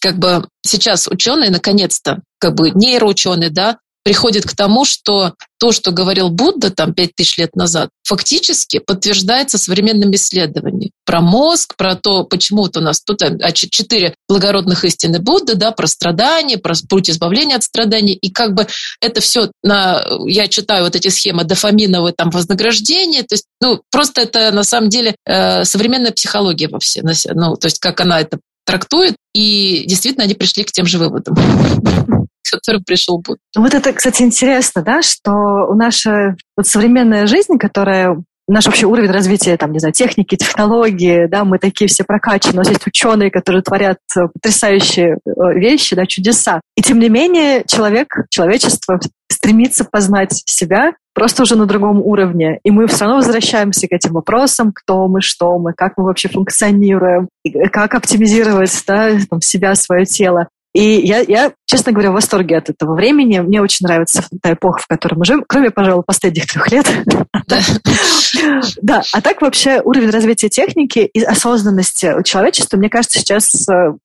[0.00, 5.90] как бы сейчас ученые наконец-то, как бы нейроученые, да, приходит к тому, что то, что
[5.90, 12.24] говорил Будда там пять тысяч лет назад, фактически подтверждается современными исследованиями про мозг, про то,
[12.24, 17.10] почему вот у нас тут а, четыре благородных истины Будды, да, про страдания, про путь
[17.10, 18.66] избавления от страданий, и как бы
[19.00, 24.22] это все на, я читаю вот эти схемы дофаминовые там вознаграждения, то есть, ну, просто
[24.22, 28.38] это на самом деле э, современная психология во все, ну, то есть как она это
[28.64, 31.36] трактует, и действительно они пришли к тем же выводам
[32.50, 33.40] к которым пришел Будда.
[33.56, 35.32] Вот это, кстати, интересно, да, что
[35.68, 38.16] у наша вот современная жизнь, которая
[38.48, 42.56] наш вообще уровень развития, там, не знаю, техники, технологии, да, мы такие все прокачаны, у
[42.56, 46.60] нас есть ученые, которые творят э, потрясающие э, вещи, да, чудеса.
[46.74, 48.98] И тем не менее человек, человечество
[49.30, 52.58] стремится познать себя просто уже на другом уровне.
[52.64, 56.28] И мы все равно возвращаемся к этим вопросам, кто мы, что мы, как мы вообще
[56.28, 57.28] функционируем,
[57.72, 60.48] как оптимизировать да, там, себя, свое тело.
[60.78, 63.40] И я, я, честно говоря, в восторге от этого времени.
[63.40, 66.86] Мне очень нравится та эпоха, в которой мы живем, кроме, пожалуй, последних трех лет.
[68.80, 73.96] Да, а так вообще уровень развития техники и осознанности человечества, мне кажется, сейчас э,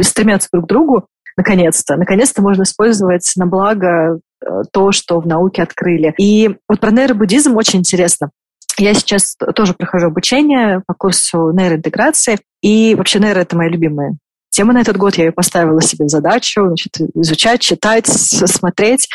[0.00, 1.96] стремятся друг к другу, наконец-то.
[1.96, 6.14] Наконец-то можно использовать на благо э, то, что в науке открыли.
[6.18, 8.30] И вот про нейробуддизм очень интересно.
[8.78, 14.16] Я сейчас тоже прохожу обучение по курсу нейроинтеграции, и вообще нейро— это моя любимая
[14.52, 19.08] Тема на этот год я ее поставила себе задачу, значит, изучать, читать, смотреть.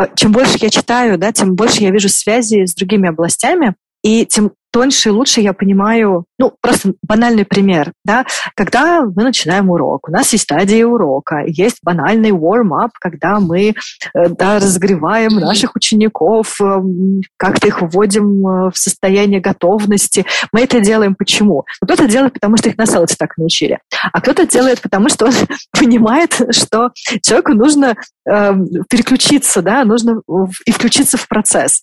[0.00, 4.24] Э, чем больше я читаю, да, тем больше я вижу связи с другими областями, и
[4.24, 8.24] тем тоньше и лучше я понимаю, ну, просто банальный пример, да,
[8.56, 13.74] когда мы начинаем урок, у нас есть стадия урока, есть банальный warm-up, когда мы, э,
[14.30, 20.24] да, разогреваем наших учеников, эм, как-то их вводим э, в состояние готовности.
[20.52, 21.64] Мы это делаем почему?
[21.82, 23.78] Кто-то делает, потому что их на селте так научили,
[24.12, 25.32] а кто-то делает, потому что он
[25.78, 26.90] понимает, что
[27.22, 27.94] человеку нужно
[28.28, 28.54] э,
[28.88, 30.22] переключиться, да, нужно
[30.64, 31.82] и включиться в процесс.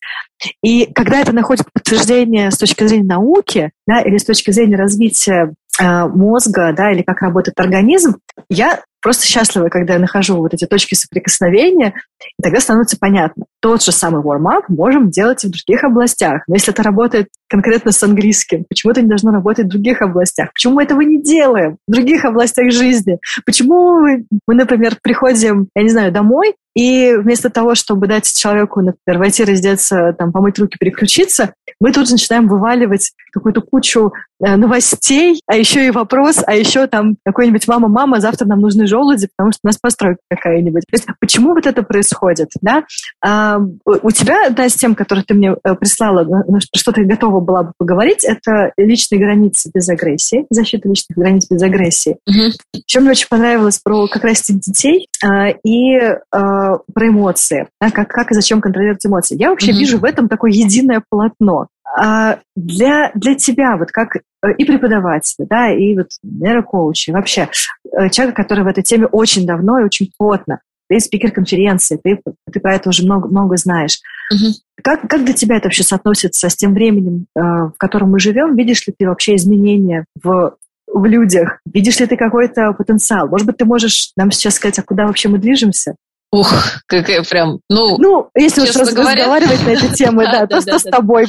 [0.64, 5.54] И когда это находит подтверждение с точки зрения науки, да, или с точки зрения развития
[5.80, 8.18] э, мозга, да, или как работает организм,
[8.50, 11.94] я просто счастлива, когда я нахожу вот эти точки соприкосновения,
[12.38, 13.46] и тогда становится понятно.
[13.62, 16.44] Тот же самый warm-up можем делать и в других областях.
[16.48, 20.52] Но если это работает конкретно с английским, почему это не должно работать в других областях?
[20.54, 23.18] Почему мы этого не делаем в других областях жизни?
[23.46, 24.02] Почему
[24.48, 29.44] мы, например, приходим, я не знаю, домой, и вместо того, чтобы дать человеку, например, войти,
[29.44, 35.56] раздеться, там, помыть руки, переключиться, мы тут же начинаем вываливать какую-то кучу э, новостей, а
[35.56, 39.68] еще и вопрос, а еще там какой-нибудь «мама-мама, завтра нам нужны желуди, потому что у
[39.68, 40.84] нас постройка какая-нибудь».
[40.90, 42.50] То есть почему вот это происходит?
[42.62, 42.84] Да?
[43.24, 46.28] А, у тебя одна из тем, которую ты мне э, прислала,
[46.76, 51.62] что ты готова была бы поговорить, это личные границы без агрессии, защита личных границ без
[51.62, 52.18] агрессии.
[52.30, 52.82] Mm-hmm.
[52.88, 55.98] Еще мне очень понравилось про как раз детей а, и
[56.32, 59.38] а, про эмоции, да, как, как и зачем контролировать эмоции.
[59.38, 59.80] Я вообще mm-hmm.
[59.80, 61.68] вижу в этом такое единое полотно.
[61.98, 64.20] А для, для тебя, вот как э,
[64.58, 67.50] и преподавателя, да, и вот нейрокоуча, вообще
[67.92, 72.20] э, человека, который в этой теме очень давно и очень плотно, ты спикер конференции, ты,
[72.52, 74.00] ты про это уже много, много знаешь.
[74.34, 74.54] Угу.
[74.84, 78.56] Как, как для тебя это вообще соотносится с тем временем, э, в котором мы живем?
[78.56, 80.56] Видишь ли ты вообще изменения в,
[80.88, 81.60] в людях?
[81.72, 83.28] Видишь ли ты какой-то потенциал?
[83.28, 85.96] Может быть, ты можешь нам сейчас сказать, а куда вообще мы движемся?
[86.32, 86.54] Ух,
[86.86, 87.98] какая прям, ну...
[87.98, 89.26] Ну, если уж говоря...
[89.26, 91.26] разговаривать на эту тему, да, просто с тобой.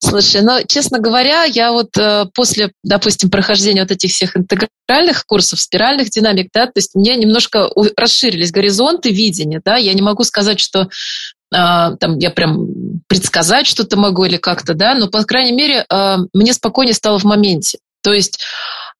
[0.00, 5.60] Слушай, ну, честно говоря, я вот э, после, допустим, прохождения вот этих всех интегральных курсов,
[5.60, 10.24] спиральных динамик, да, то есть у меня немножко расширились горизонты видения, да, я не могу
[10.24, 10.88] сказать, что
[11.54, 12.66] Uh, там я прям
[13.08, 17.24] предсказать что-то могу или как-то, да, но, по крайней мере, uh, мне спокойнее стало в
[17.24, 17.76] моменте.
[18.02, 18.40] То есть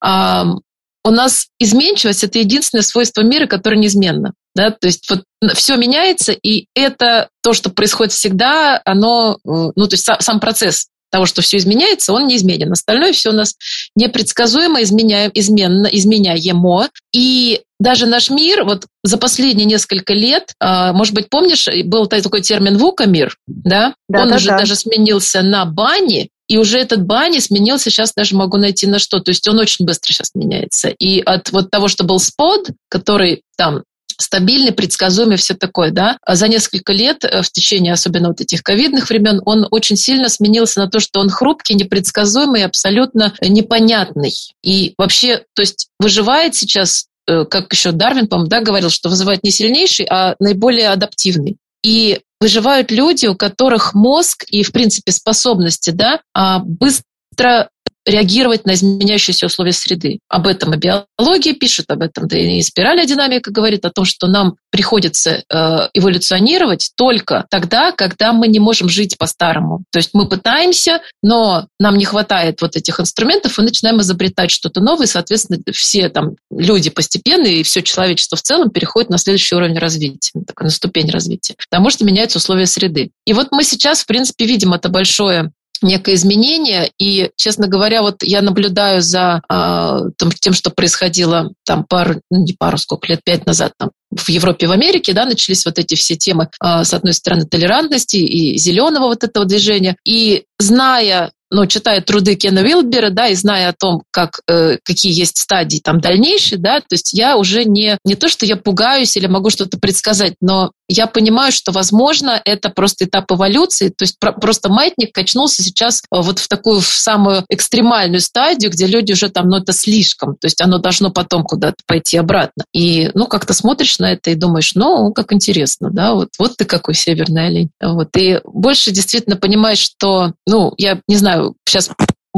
[0.04, 0.58] uh,
[1.02, 4.34] у нас изменчивость– это единственное свойство мира, которое неизменно.
[4.54, 4.70] Да?
[4.70, 5.22] То есть вот
[5.54, 11.26] все меняется, и это то, что происходит всегда, оно, ну, то есть сам процесс того,
[11.26, 12.72] что все изменяется, он неизменен.
[12.72, 13.54] Остальное все у нас
[13.94, 16.88] непредсказуемо, изменяем, изменно, изменяемо.
[17.14, 22.40] И даже наш мир, вот за последние несколько лет, а, может быть, помнишь, был такой
[22.40, 23.94] термин «вукамир», да?
[24.08, 24.58] да он да, уже да.
[24.58, 29.20] даже сменился на «бани», и уже этот бани сменился, сейчас даже могу найти на что.
[29.20, 30.88] То есть он очень быстро сейчас меняется.
[30.88, 33.84] И от вот того, что был спод, который там
[34.22, 36.16] стабильный, предсказуемый, все такое, да.
[36.24, 40.28] А за несколько лет, э, в течение особенно вот этих ковидных времен, он очень сильно
[40.28, 44.34] сменился на то, что он хрупкий, непредсказуемый, абсолютно непонятный.
[44.62, 49.42] И вообще, то есть выживает сейчас э, как еще Дарвин, по-моему, да, говорил, что вызывает
[49.44, 51.56] не сильнейший, а наиболее адаптивный.
[51.82, 57.68] И выживают люди, у которых мозг и, в принципе, способности да, а, быстро
[58.04, 60.18] реагировать на изменяющиеся условия среды.
[60.28, 64.26] Об этом и биология пишет, об этом да и спиральная динамика говорит о том, что
[64.26, 69.84] нам приходится э, эволюционировать только тогда, когда мы не можем жить по-старому.
[69.92, 74.80] То есть мы пытаемся, но нам не хватает вот этих инструментов, и начинаем изобретать что-то
[74.80, 79.54] новое, и, соответственно, все там люди постепенно и все человечество в целом переходит на следующий
[79.54, 83.10] уровень развития, на ступень развития, потому что меняются условия среды.
[83.26, 86.90] И вот мы сейчас, в принципе, видим это большое некое изменение.
[86.98, 90.00] И, честно говоря, вот я наблюдаю за э,
[90.40, 94.66] тем, что происходило там пару, ну не пару, сколько лет, пять назад там, в Европе,
[94.66, 99.06] в Америке, да, начались вот эти все темы, э, с одной стороны, толерантности и зеленого
[99.06, 99.96] вот этого движения.
[100.04, 105.12] И зная ну, читая труды Кена Вилбера, да, и зная о том, как, э, какие
[105.12, 109.16] есть стадии там дальнейшие, да, то есть я уже не, не то, что я пугаюсь
[109.18, 114.18] или могу что-то предсказать, но я понимаю, что, возможно, это просто этап эволюции, то есть
[114.18, 119.12] про, просто маятник качнулся сейчас э, вот в такую в самую экстремальную стадию, где люди
[119.12, 122.64] уже там, ну, это слишком, то есть оно должно потом куда-то пойти обратно.
[122.72, 126.64] И, ну, как-то смотришь на это и думаешь, ну, как интересно, да, вот, вот ты
[126.64, 127.70] какой северный олень.
[127.82, 131.90] Вот, и больше действительно понимаешь, что, ну, я не знаю, сейчас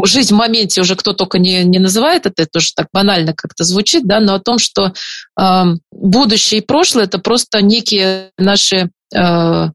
[0.02, 3.64] жизнь в моменте уже кто только не, не называет это, это тоже так банально как-то
[3.64, 4.92] звучит, да, но о том, что
[5.38, 5.62] э,
[5.92, 9.68] будущее и прошлое это просто некие наши, э,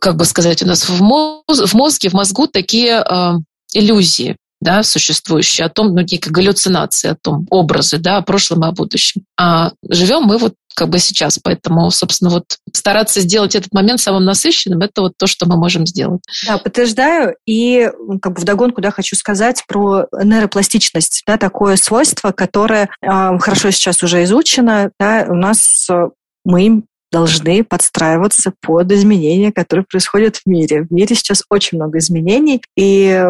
[0.00, 3.32] как бы сказать, у нас в, моз, в мозге, в мозгу такие э,
[3.72, 8.68] иллюзии, да, существующие, о том, ну, некие галлюцинации, о том, образы, да, о прошлом и
[8.68, 9.22] о будущем.
[9.36, 11.38] А живем мы вот как бы сейчас.
[11.42, 15.86] Поэтому, собственно, вот стараться сделать этот момент самым насыщенным, это вот то, что мы можем
[15.86, 16.22] сделать.
[16.46, 17.34] Да, подтверждаю.
[17.44, 17.90] И
[18.22, 24.02] как бы вдогонку, да, хочу сказать про нейропластичность, да, такое свойство, которое э, хорошо сейчас
[24.02, 26.08] уже изучено, да, у нас э,
[26.44, 30.84] мы должны подстраиваться под изменения, которые происходят в мире.
[30.84, 33.22] В мире сейчас очень много изменений, и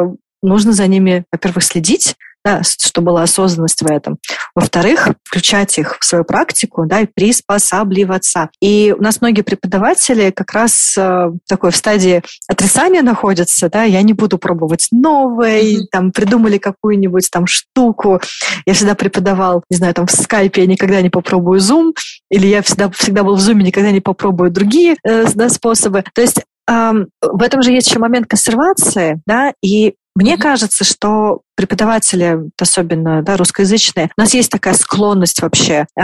[0.43, 4.19] нужно за ними, во-первых, следить, да, что была осознанность в этом.
[4.55, 8.51] Во-вторых, включать их в свою практику, да, и приспосабливаться.
[8.61, 14.03] И у нас многие преподаватели как раз э, такой в стадии отрицания находятся, да, я
[14.03, 15.87] не буду пробовать новое, mm-hmm.
[15.93, 18.21] там придумали какую-нибудь там штуку.
[18.67, 21.93] Я всегда преподавал, не знаю, там в скайпе я никогда не попробую Zoom,
[22.29, 26.05] или я всегда, всегда был в Zoom, никогда не попробую другие э, да, способы.
[26.15, 32.51] То есть в этом же есть еще момент консервации, да, и мне кажется, что преподаватели,
[32.61, 36.03] особенно да, русскоязычные, у нас есть такая склонность вообще, э,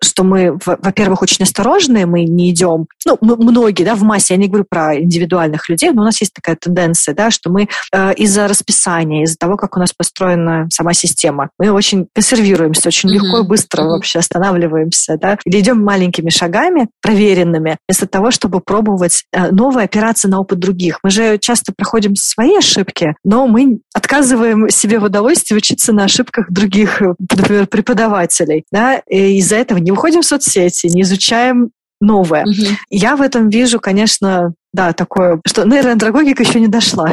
[0.00, 4.40] что мы, во-первых, очень осторожные, мы не идем, ну, мы, многие, да, в массе, я
[4.40, 8.14] не говорю про индивидуальных людей, но у нас есть такая тенденция, да, что мы э,
[8.14, 13.12] из-за расписания, из-за того, как у нас построена сама система, мы очень консервируемся, очень mm-hmm.
[13.12, 13.88] легко и быстро mm-hmm.
[13.88, 20.28] вообще останавливаемся, да, или идем маленькими шагами, проверенными, вместо того, чтобы пробовать э, новые, опираться
[20.28, 20.98] на опыт других.
[21.02, 26.04] Мы же часто проходим свои ошибки, но мы отказываем себе себе в удовольствие учиться на
[26.04, 28.64] ошибках других, например, преподавателей.
[28.70, 28.98] Да?
[29.08, 32.42] И из-за этого не выходим в соцсети, не изучаем новое.
[32.42, 32.76] Угу.
[32.90, 37.12] Я в этом вижу, конечно, да, такое, что нейроандрогогика еще не дошла.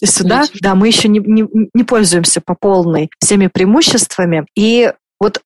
[0.00, 4.46] Есть сюда, да, мы еще не, не, не пользуемся по полной всеми преимуществами.
[4.54, 5.40] И вот э,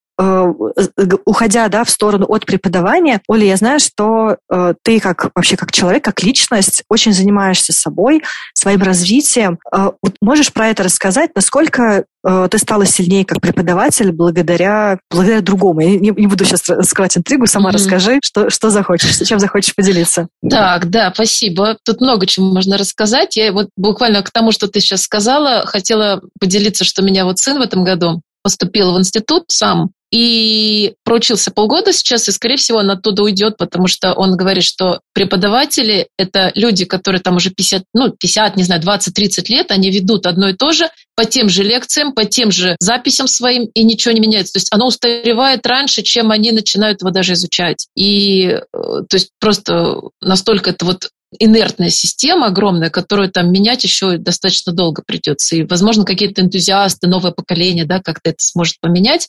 [1.25, 5.71] уходя да, в сторону от преподавания, Оля, я знаю, что э, ты как вообще как
[5.71, 8.21] человек, как личность очень занимаешься собой,
[8.53, 9.59] своим развитием.
[9.73, 15.41] Э, вот можешь про это рассказать, насколько э, ты стала сильнее как преподаватель благодаря, благодаря
[15.41, 15.81] другому.
[15.81, 17.73] Я не, не буду сейчас раскрывать интригу, сама mm-hmm.
[17.73, 20.27] расскажи, что, что захочешь, чем захочешь поделиться.
[20.47, 21.77] Так, да, спасибо.
[21.83, 23.37] Тут много чего можно рассказать.
[23.37, 27.57] Я вот буквально к тому, что ты сейчас сказала, хотела поделиться, что меня вот сын
[27.57, 32.91] в этом году поступил в институт сам, и проучился полгода сейчас, и, скорее всего, он
[32.91, 38.09] оттуда уйдет, потому что он говорит, что преподаватели— это люди, которые там уже 50, ну,
[38.11, 42.13] 50, не знаю, 20-30 лет, они ведут одно и то же по тем же лекциям,
[42.13, 44.53] по тем же записям своим, и ничего не меняется.
[44.53, 47.87] То есть оно устаревает раньше, чем они начинают его даже изучать.
[47.95, 51.09] И, э, то есть просто настолько это вот
[51.39, 55.55] инертная система огромная, которую там менять еще достаточно долго придется.
[55.55, 59.27] И, возможно, какие-то энтузиасты, новое поколение, да, как-то это сможет поменять.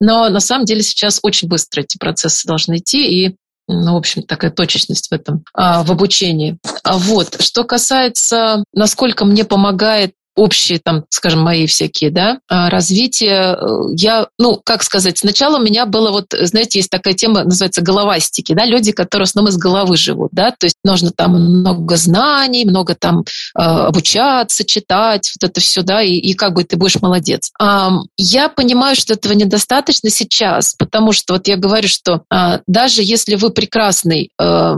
[0.00, 3.36] Но на самом деле сейчас очень быстро эти процессы должны идти, и
[3.68, 6.58] ну, в общем, такая точечность в этом, а, в обучении.
[6.82, 13.54] А вот, что касается, насколько мне помогает общие, там, скажем, мои всякие, да, а, развитие.
[13.54, 13.56] Э,
[13.94, 18.54] я, ну, как сказать, сначала у меня было вот, знаете, есть такая тема, называется головастики,
[18.54, 22.64] да, люди, которые в основном из головы живут, да, то есть нужно там много знаний,
[22.64, 27.00] много там э, обучаться, читать, вот это все, да, и, и как бы ты будешь
[27.02, 27.50] молодец.
[27.60, 33.02] А, я понимаю, что этого недостаточно сейчас, потому что вот я говорю, что а, даже
[33.02, 34.74] если вы прекрасный э,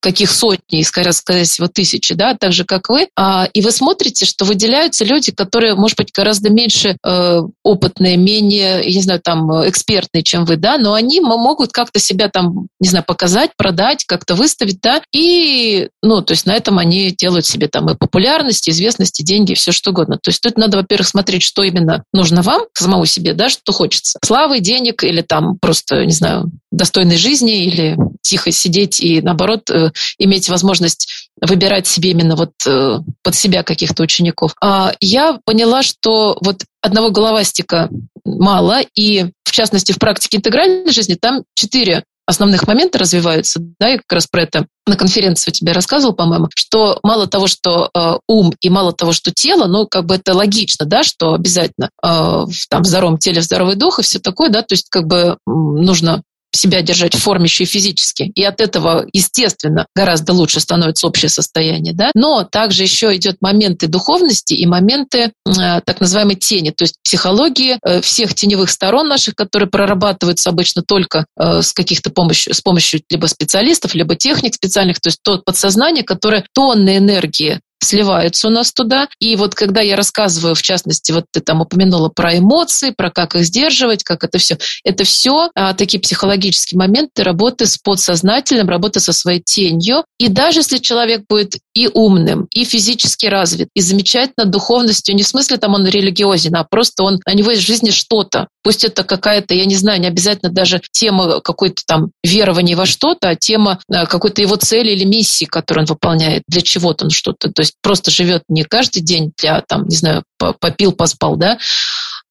[0.00, 4.24] каких сотни, скорее сказать, вот тысячи, да, так же, как вы, а, и вы смотрите,
[4.24, 9.50] что выделяются люди, которые, может быть, гораздо меньше э, опытные, менее, я не знаю, там,
[9.68, 14.34] экспертные, чем вы, да, но они могут как-то себя там, не знаю, показать, продать, как-то
[14.34, 18.70] выставить, да, и, ну, то есть на этом они делают себе там и популярность, и
[18.70, 20.18] известность, и деньги, и все что угодно.
[20.22, 24.18] То есть тут надо, во-первых, смотреть, что именно нужно вам, самому себе, да, что хочется.
[24.24, 29.90] Славы, денег или там просто, не знаю, достойной жизни или тихо сидеть и, наоборот, э,
[30.18, 34.54] иметь возможность выбирать себе именно вот э, под себя каких-то учеников.
[34.60, 37.88] А я поняла, что вот одного головастика
[38.24, 43.98] мало, и в частности в практике интегральной жизни там четыре основных момента развиваются, да, я
[43.98, 48.18] как раз про это на конференции у тебя рассказывал, по-моему, что мало того, что э,
[48.26, 52.08] ум и мало того, что тело, ну, как бы это логично, да, что обязательно э,
[52.08, 56.22] в там, здоровом теле здоровый дух и все такое, да, то есть как бы нужно
[56.56, 58.32] себя держать в форме еще и физически.
[58.34, 61.94] И от этого, естественно, гораздо лучше становится общее состояние.
[61.94, 62.10] Да?
[62.14, 67.78] Но также еще идет моменты духовности и моменты э, так называемой тени, то есть психологии
[67.82, 73.00] э, всех теневых сторон наших, которые прорабатываются обычно только э, с каких-то помощью, с помощью
[73.10, 78.72] либо специалистов, либо техник специальных, то есть то подсознание, которое тонны энергии сливаются у нас
[78.72, 79.08] туда.
[79.20, 83.34] И вот когда я рассказываю, в частности, вот ты там упомянула про эмоции, про как
[83.34, 89.00] их сдерживать, как это все, это все а, такие психологические моменты работы с подсознательным, работы
[89.00, 90.04] со своей тенью.
[90.18, 95.28] И даже если человек будет и умным, и физически развит, и замечательно духовностью, не в
[95.28, 98.48] смысле там он религиозен, а просто он, у него есть в жизни что-то.
[98.66, 103.28] Пусть это какая-то, я не знаю, не обязательно даже тема какой-то там верования во что-то,
[103.28, 107.52] а тема а, какой-то его цели или миссии, которую он выполняет, для чего-то он что-то.
[107.52, 111.60] То есть просто живет не каждый день для, там, не знаю, попил, поспал, да,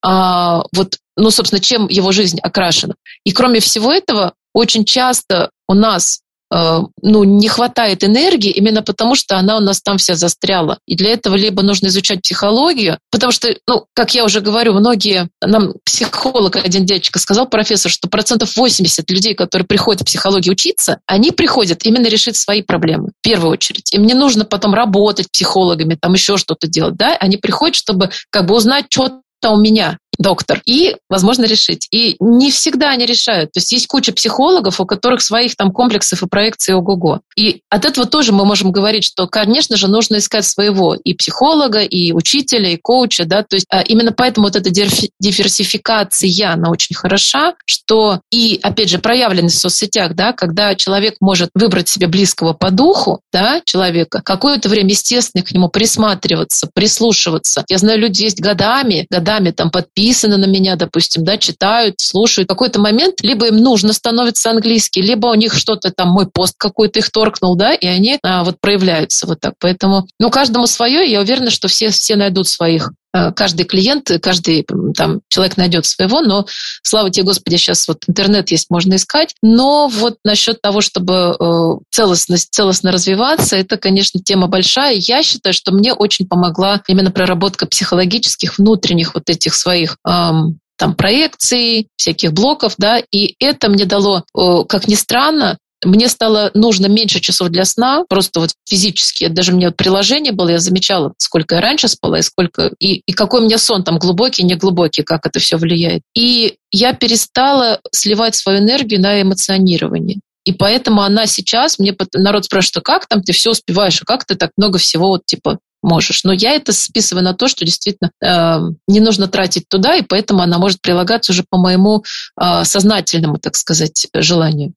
[0.03, 2.95] а вот, ну, собственно, чем его жизнь окрашена.
[3.23, 9.15] И кроме всего этого, очень часто у нас Э, ну, не хватает энергии именно потому,
[9.15, 10.79] что она у нас там вся застряла.
[10.85, 15.29] И для этого либо нужно изучать психологию, потому что, ну, как я уже говорю, многие,
[15.41, 20.99] нам психолог один дядечка сказал, профессор, что процентов 80 людей, которые приходят в психологию учиться,
[21.05, 23.93] они приходят именно решить свои проблемы, в первую очередь.
[23.93, 28.45] Им не нужно потом работать психологами, там еще что-то делать, да, они приходят, чтобы как
[28.45, 29.21] бы узнать, что
[29.51, 31.87] у меня доктор, и, возможно, решить.
[31.91, 33.51] И не всегда они решают.
[33.51, 37.21] То есть есть куча психологов, у которых своих там комплексов и проекций ого-го.
[37.35, 41.79] И от этого тоже мы можем говорить, что, конечно же, нужно искать своего и психолога,
[41.79, 46.95] и учителя, и коуча, да, то есть а, именно поэтому вот эта диверсификация, она очень
[46.95, 52.53] хороша, что и, опять же, проявленность в соцсетях, да, когда человек может выбрать себе близкого
[52.53, 57.63] по духу, да, человека, какое-то время, естественно, к нему присматриваться, прислушиваться.
[57.69, 62.47] Я знаю, люди есть годами, годами там подписываются подписаны на меня, допустим, да, читают, слушают.
[62.47, 66.53] В какой-то момент либо им нужно становится английский, либо у них что-то там, мой пост
[66.57, 69.53] какой-то их торкнул, да, и они а, вот проявляются вот так.
[69.59, 72.91] Поэтому, ну, каждому свое, я уверена, что все, все найдут своих
[73.35, 76.45] каждый клиент, каждый там, человек найдет своего, но
[76.83, 79.33] слава тебе, Господи, сейчас вот интернет есть, можно искать.
[79.41, 84.95] Но вот насчет того, чтобы э, целостность, целостно развиваться, это, конечно, тема большая.
[84.95, 90.95] Я считаю, что мне очень помогла именно проработка психологических внутренних вот этих своих эм, там
[90.95, 94.23] проекций, всяких блоков, да, и это мне дало,
[94.67, 99.27] как ни странно, мне стало нужно меньше часов для сна, просто вот физически.
[99.27, 102.71] Даже мне вот приложение было, я замечала, сколько я раньше спала и сколько...
[102.79, 106.01] И, и какой у меня сон там глубокий, неглубокий, как это все влияет.
[106.15, 110.19] И я перестала сливать свою энергию на эмоционирование.
[110.43, 114.25] И поэтому она сейчас, мне народ спрашивает, «А как там ты все успеваешь, а как
[114.25, 116.23] ты так много всего вот типа можешь.
[116.23, 120.41] Но я это списываю на то, что действительно э, не нужно тратить туда, и поэтому
[120.41, 122.03] она может прилагаться уже по моему
[122.39, 124.73] э, сознательному, так сказать, желанию.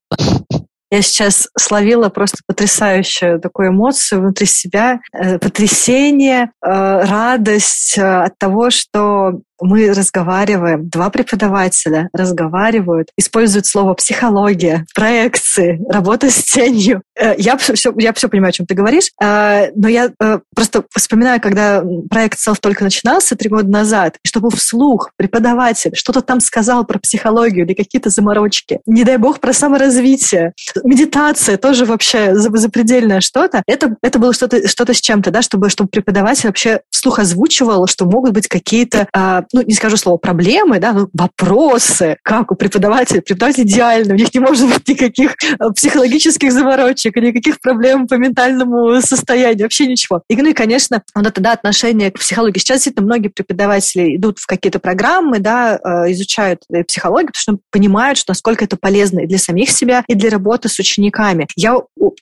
[0.91, 8.37] Я сейчас словила просто потрясающую такую эмоцию внутри себя, э, потрясение, э, радость э, от
[8.39, 17.01] того, что мы разговариваем, два преподавателя разговаривают, используют слово психология, проекции, работа с тенью.
[17.19, 20.83] Э, я все, я все понимаю, о чем ты говоришь, э, но я э, просто
[20.95, 26.39] вспоминаю, когда проект Self только начинался три года назад, и чтобы вслух преподаватель что-то там
[26.39, 30.53] сказал про психологию или какие-то заморочки, не дай бог про саморазвитие,
[30.83, 35.89] медитация тоже вообще запредельное что-то, это, это было что-то что с чем-то, да, чтобы, чтобы
[35.89, 40.93] преподаватель вообще вслух озвучивал, что могут быть какие-то а, ну, не скажу слово проблемы, да,
[40.93, 43.21] но вопросы, как у преподавателя.
[43.21, 49.01] Преподаватель идеальный, у них не может быть никаких э, психологических заморочек, никаких проблем по ментальному
[49.01, 50.21] состоянию, вообще ничего.
[50.29, 52.59] И, ну и, конечно, вот это, да, отношение к психологии.
[52.59, 57.57] Сейчас действительно многие преподаватели идут в какие-то программы, да, э, изучают э, психологию, потому что
[57.71, 61.47] понимают, что насколько это полезно и для самих себя, и для работы с учениками.
[61.55, 61.75] Я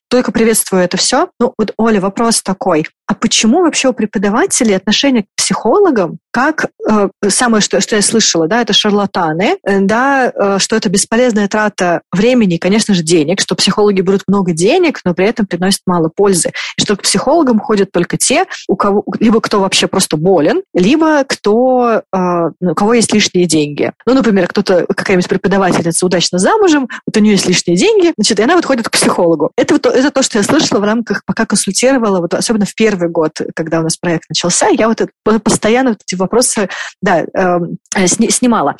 [0.09, 1.29] только приветствую это все.
[1.39, 2.85] Ну, вот, Оля, вопрос такой.
[3.07, 8.47] А почему вообще у преподавателей отношение к психологам, как э, самое, что, что я слышала,
[8.47, 13.39] да, это шарлатаны, э, да, э, что это бесполезная трата времени и, конечно же, денег,
[13.39, 17.59] что психологи берут много денег, но при этом приносят мало пользы, и что к психологам
[17.59, 22.17] ходят только те, у кого, либо кто вообще просто болен, либо кто, э,
[22.59, 23.93] ну, у кого есть лишние деньги.
[24.05, 28.43] Ну, например, кто-то, какая-нибудь преподавательница удачно замужем, вот у нее есть лишние деньги, значит, и
[28.43, 29.51] она вот ходит к психологу.
[29.55, 33.11] Это, это то, что я слышала в рамках, пока консультировала, вот, особенно в первый первый
[33.11, 35.01] год, когда у нас проект начался, я вот
[35.43, 36.69] постоянно вот эти вопросы
[37.01, 38.75] да, эм, э, снимала.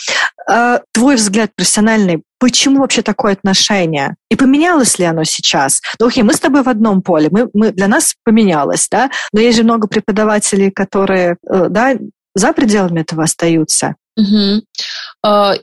[0.50, 4.16] Э, твой взгляд профессиональный, почему вообще такое отношение?
[4.30, 5.82] И поменялось ли оно сейчас?
[6.00, 9.40] Ну, окей, мы с тобой в одном поле, мы, мы, для нас поменялось, да, но
[9.40, 11.96] есть же много преподавателей, которые, э, да,
[12.36, 13.96] за пределами этого остаются.
[14.18, 14.64] Угу.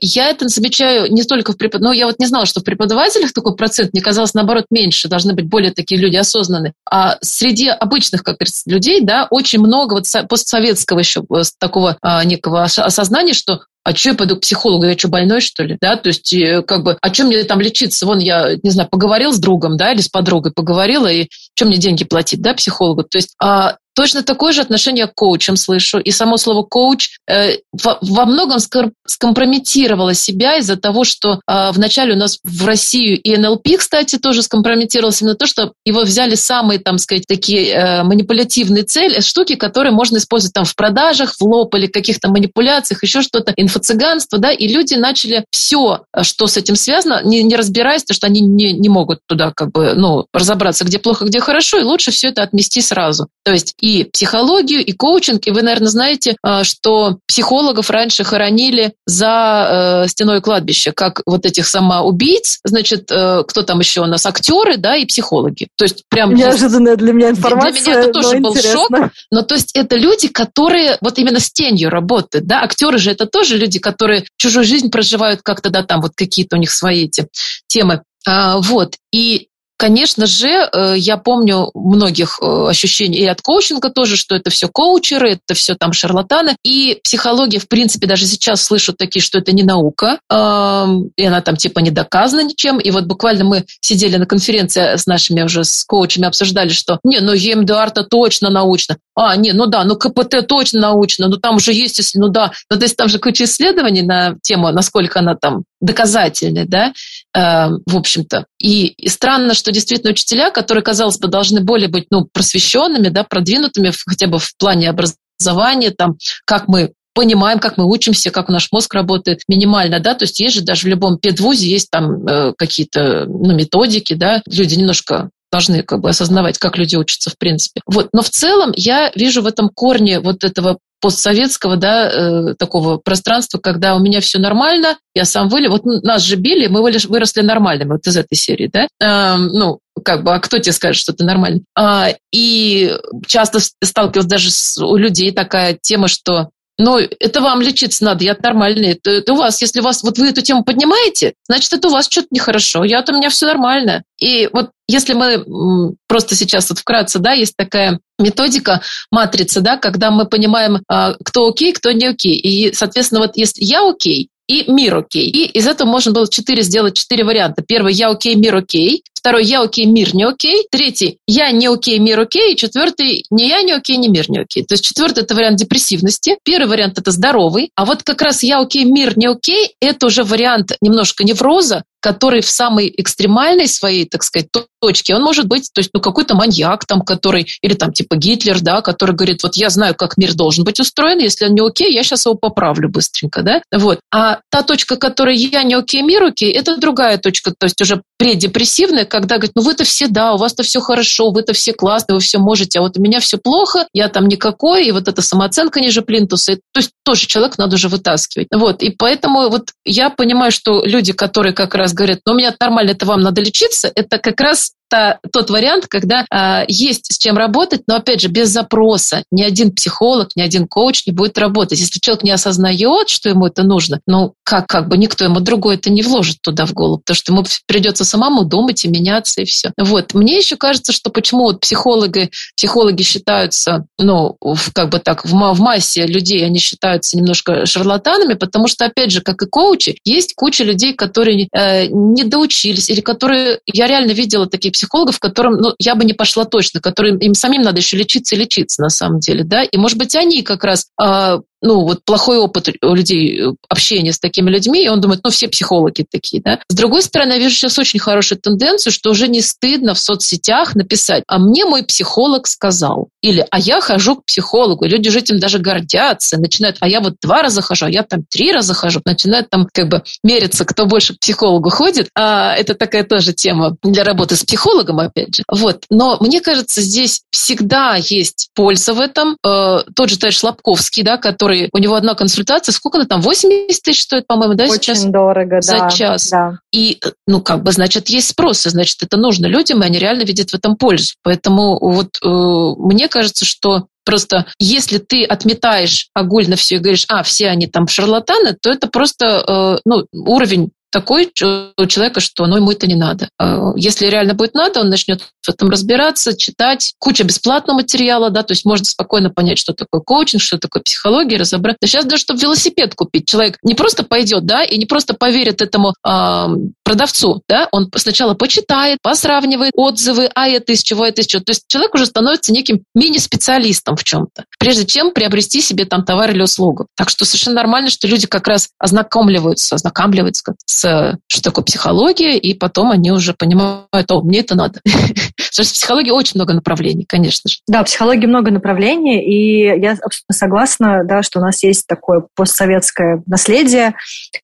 [0.01, 1.81] Я это замечаю не только в препод...
[1.81, 5.33] Ну, я вот не знала, что в преподавателях такой процент, мне казалось, наоборот, меньше, должны
[5.33, 6.73] быть более такие люди осознанные.
[6.89, 12.23] А среди обычных, как говорится, людей, да, очень много вот постсоветского еще э, такого а,
[12.23, 15.95] некого осознания, что а что я пойду к психологу, я что, больной, что ли, да,
[15.95, 19.31] то есть, э, как бы, а чем мне там лечиться, вон я, не знаю, поговорил
[19.31, 23.17] с другом, да, или с подругой поговорила, и чем мне деньги платить, да, психологу, то
[23.19, 25.99] есть, а, Точно такое же отношение к коучам слышу.
[25.99, 28.59] И само слово коуч э, во, многом
[29.07, 34.43] скомпрометировало себя из-за того, что э, вначале у нас в Россию и НЛП, кстати, тоже
[34.43, 39.93] скомпрометировался именно то, что его взяли самые, там сказать, такие э, манипулятивные цели, штуки, которые
[39.93, 44.67] можно использовать там в продажах, в лоб или каких-то манипуляциях, еще что-то, инфо-цыганство, да, и
[44.67, 48.89] люди начали все, что с этим связано, не, не разбираясь, потому что они не, не
[48.89, 52.81] могут туда как бы, ну, разобраться, где плохо, где хорошо, и лучше все это отмести
[52.81, 53.27] сразу.
[53.45, 55.45] То есть и психологию, и коучинг.
[55.45, 61.45] И вы, наверное, знаете, а, что психологов раньше хоронили за э, стеной кладбища, как вот
[61.45, 65.67] этих самоубийц, значит, э, кто там еще у нас, актеры, да, и психологи.
[65.77, 66.33] То есть прям...
[66.33, 67.71] Неожиданная для меня информация.
[67.73, 68.71] Для меня это тоже был интересно.
[68.73, 69.11] шок.
[69.29, 73.27] Но то есть это люди, которые вот именно с тенью работают, да, актеры же это
[73.27, 77.27] тоже люди, которые чужую жизнь проживают как-то, да, там вот какие-то у них свои эти
[77.67, 78.01] темы.
[78.27, 78.95] А, вот.
[79.11, 84.49] И Конечно же, э, я помню многих э, ощущений и от коучинга тоже, что это
[84.49, 86.55] все коучеры, это все там шарлатаны.
[86.63, 91.57] И психология, в принципе, даже сейчас слышу такие, что это не наука, и она там
[91.57, 92.79] типа не доказана ничем.
[92.79, 97.19] И вот буквально мы сидели на конференции с нашими уже с коучами, обсуждали, что не,
[97.19, 98.97] ну ЕМДР-то точно научно.
[99.15, 102.51] А, не, ну да, ну КПТ точно научно, ну там уже есть, если, ну да.
[102.69, 106.93] Ну то есть там же куча исследований на тему, насколько она там доказательная, да,
[107.35, 108.45] в общем-то.
[108.59, 113.91] И, странно, что действительно учителя, которые, казалось бы, должны более быть, ну, просвещенными, да, продвинутыми
[114.07, 116.15] хотя бы в плане образования, там,
[116.45, 120.55] как мы понимаем, как мы учимся, как наш мозг работает минимально, да, то есть есть
[120.55, 125.83] же даже в любом педвузе есть там э, какие-то ну, методики, да, люди немножко должны
[125.83, 127.79] как бы осознавать, как люди учатся в принципе.
[127.85, 128.09] Вот.
[128.11, 133.59] Но в целом я вижу в этом корне вот этого постсоветского, да, э, такого пространства,
[133.59, 137.91] когда у меня все нормально, я сам вылез, вот нас же били, мы выросли нормальными,
[137.91, 141.23] вот из этой серии, да, э, ну, как бы, а кто тебе скажет, что ты
[141.23, 141.63] нормальный?
[141.77, 142.91] А, и
[143.27, 148.35] часто сталкивалась даже с, у людей такая тема, что Ну, это вам лечиться надо, я
[148.41, 148.91] нормальный.
[148.91, 151.91] Это, это у вас, если у вас, вот вы эту тему поднимаете, значит, это у
[151.91, 152.83] вас что-то нехорошо.
[152.83, 154.03] Я-то у меня все нормально.
[154.19, 160.11] И вот если мы просто сейчас вот вкратце, да, есть такая методика матрицы, да, когда
[160.11, 162.35] мы понимаем, а, кто окей, кто не окей.
[162.35, 165.27] И, соответственно, вот если я окей, и мир окей.
[165.29, 167.63] И из этого можно было четыре сделать четыре варианта.
[167.63, 169.03] Первый я окей, мир окей.
[169.25, 170.67] Второй я окей, мир не окей.
[170.69, 172.53] Третий я не окей, мир окей.
[172.53, 174.63] И четвертый не я не окей, не мир не окей.
[174.63, 176.37] То есть четвертый это вариант депрессивности.
[176.43, 177.71] Первый вариант это здоровый.
[177.75, 182.41] А вот как раз я окей, мир не окей, это уже вариант немножко невроза, который
[182.41, 184.47] в самой экстремальной своей, так сказать,
[184.79, 188.61] точке, он может быть, то есть, ну, какой-то маньяк там, который, или там типа Гитлер,
[188.61, 191.91] да, который говорит, вот я знаю, как мир должен быть устроен, если он не окей,
[191.91, 194.01] я сейчас его поправлю быстренько, да, вот.
[194.13, 198.03] А та точка, которая я не окей, мир окей, это другая точка, то есть уже
[198.19, 202.19] предепрессивная, когда говорит, ну вы-то все, да, у вас-то все хорошо, вы-то все классные, вы
[202.19, 205.79] все можете, а вот у меня все плохо, я там никакой, и вот эта самооценка
[205.79, 208.47] ниже плинтуса, то есть тоже человек надо уже вытаскивать.
[208.53, 212.53] Вот, и поэтому вот я понимаю, что люди, которые как раз говорят, ну у меня
[212.59, 217.17] нормально, это вам надо лечиться, это как раз это тот вариант, когда э, есть с
[217.17, 219.23] чем работать, но опять же без запроса.
[219.31, 221.79] Ни один психолог, ни один коуч не будет работать.
[221.79, 225.75] Если человек не осознает, что ему это нужно, ну как, как бы никто ему другой
[225.75, 229.45] это не вложит туда в голову, потому что ему придется самому думать и меняться и
[229.45, 229.71] все.
[229.77, 230.13] Вот.
[230.13, 235.31] Мне еще кажется, что почему вот психологи, психологи считаются, ну, в, как бы так, в,
[235.31, 240.33] в массе людей они считаются немножко шарлатанами, потому что, опять же, как и коучи, есть
[240.35, 245.73] куча людей, которые э, не доучились или которые, я реально видела такие психологов, которым ну,
[245.79, 249.19] я бы не пошла точно, которым им самим надо еще лечиться и лечиться на самом
[249.19, 253.41] деле, да, и может быть они как раз э, ну, вот плохой опыт у людей
[253.41, 256.59] э, общения с такими людьми, и он думает, ну, все психологи такие, да.
[256.69, 260.75] С другой стороны, я вижу сейчас очень хорошую тенденцию, что уже не стыдно в соцсетях
[260.75, 265.19] написать, а мне мой психолог сказал, или а я хожу к психологу, и люди уже
[265.19, 268.75] этим даже гордятся, начинают, а я вот два раза хожу, а я там три раза
[268.75, 273.33] хожу, начинают там как бы мериться, кто больше к психологу ходит, а это такая тоже
[273.33, 275.43] тема для работы с психологом, опять же.
[275.51, 279.37] Вот, но мне кажется, здесь всегда есть польза в этом.
[279.43, 283.21] Э, тот же товарищ Лобковский, да, который который, у него одна консультация, сколько она там,
[283.21, 285.05] 80 тысяч стоит, по-моему, да, Очень сейчас?
[285.05, 285.89] дорого, За да.
[285.89, 286.29] час.
[286.29, 286.59] Да.
[286.71, 290.23] И, ну, как бы, значит, есть спрос, и, значит, это нужно людям, и они реально
[290.23, 291.13] видят в этом пользу.
[291.23, 297.23] Поэтому вот э, мне кажется, что Просто если ты отметаешь огульно все и говоришь, а,
[297.23, 302.55] все они там шарлатаны, то это просто э, ну, уровень такой у человека, что ну,
[302.55, 303.27] ему это не надо.
[303.37, 306.93] А, если реально будет надо, он начнет в этом разбираться, читать.
[306.99, 311.35] Куча бесплатного материала, да, то есть можно спокойно понять, что такое коучинг, что такое психология,
[311.35, 311.75] разобрать.
[311.81, 315.61] Да сейчас даже, чтобы велосипед купить, человек не просто пойдет, да, и не просто поверит
[315.61, 316.45] этому э,
[316.83, 321.43] продавцу, да, он сначала почитает, посравнивает отзывы, а это из чего, это из чего.
[321.43, 326.31] То есть человек уже становится неким мини-специалистом в чем-то, прежде чем приобрести себе там товар
[326.31, 326.87] или услугу.
[326.95, 330.84] Так что совершенно нормально, что люди как раз ознакомливаются, ознакомливаются с
[331.27, 334.79] что такое психология, и потом они уже понимают, о, мне это надо.
[334.85, 337.57] Потому что в психологии очень много направлений, конечно же.
[337.67, 342.25] Да, в психологии много направлений, и я абсолютно согласна, да, что у нас есть такое
[342.35, 343.95] постсоветское наследие,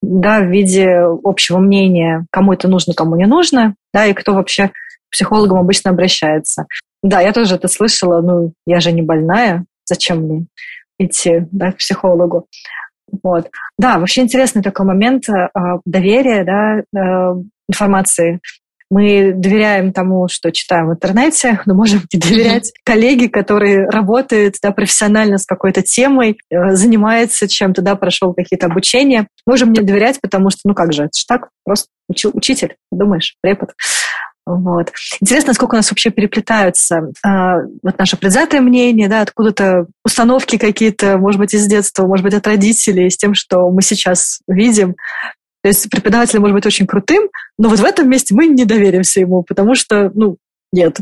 [0.02, 0.88] да, в виде
[1.24, 4.74] общего мнения, кому это нужно, кому не нужно, да, и кто вообще к
[5.12, 6.66] психологам обычно обращается.
[7.04, 10.46] Да, я тоже это слышала, ну, я же не больная, зачем мне
[11.00, 12.48] идти да, к психологу?
[13.24, 13.50] Вот.
[13.78, 15.50] Да, вообще интересный такой момент э,
[15.86, 17.36] доверия да, э,
[17.70, 18.40] информации.
[18.90, 24.72] Мы доверяем тому, что читаем в интернете, но можем не доверять коллеге, который работает да,
[24.72, 29.28] профессионально с какой-то темой, э, занимается чем-то, да, прошел какие-то обучения.
[29.46, 31.88] Можем не доверять, потому что, ну как же, это же так, просто
[32.34, 33.72] учитель, думаешь, препод.
[34.46, 34.92] Вот.
[35.22, 37.30] Интересно, сколько у нас вообще переплетаются э,
[37.84, 42.48] вот наше предвзятое мнение, да, откуда-то установки какие-то, может быть, из детства, может быть, от
[42.48, 44.96] родителей, с тем, что мы сейчас видим.
[45.64, 47.30] То есть преподаватель может быть очень крутым,
[47.60, 50.38] но вот в этом месте мы не доверимся ему, потому что, ну,
[50.74, 50.98] нет.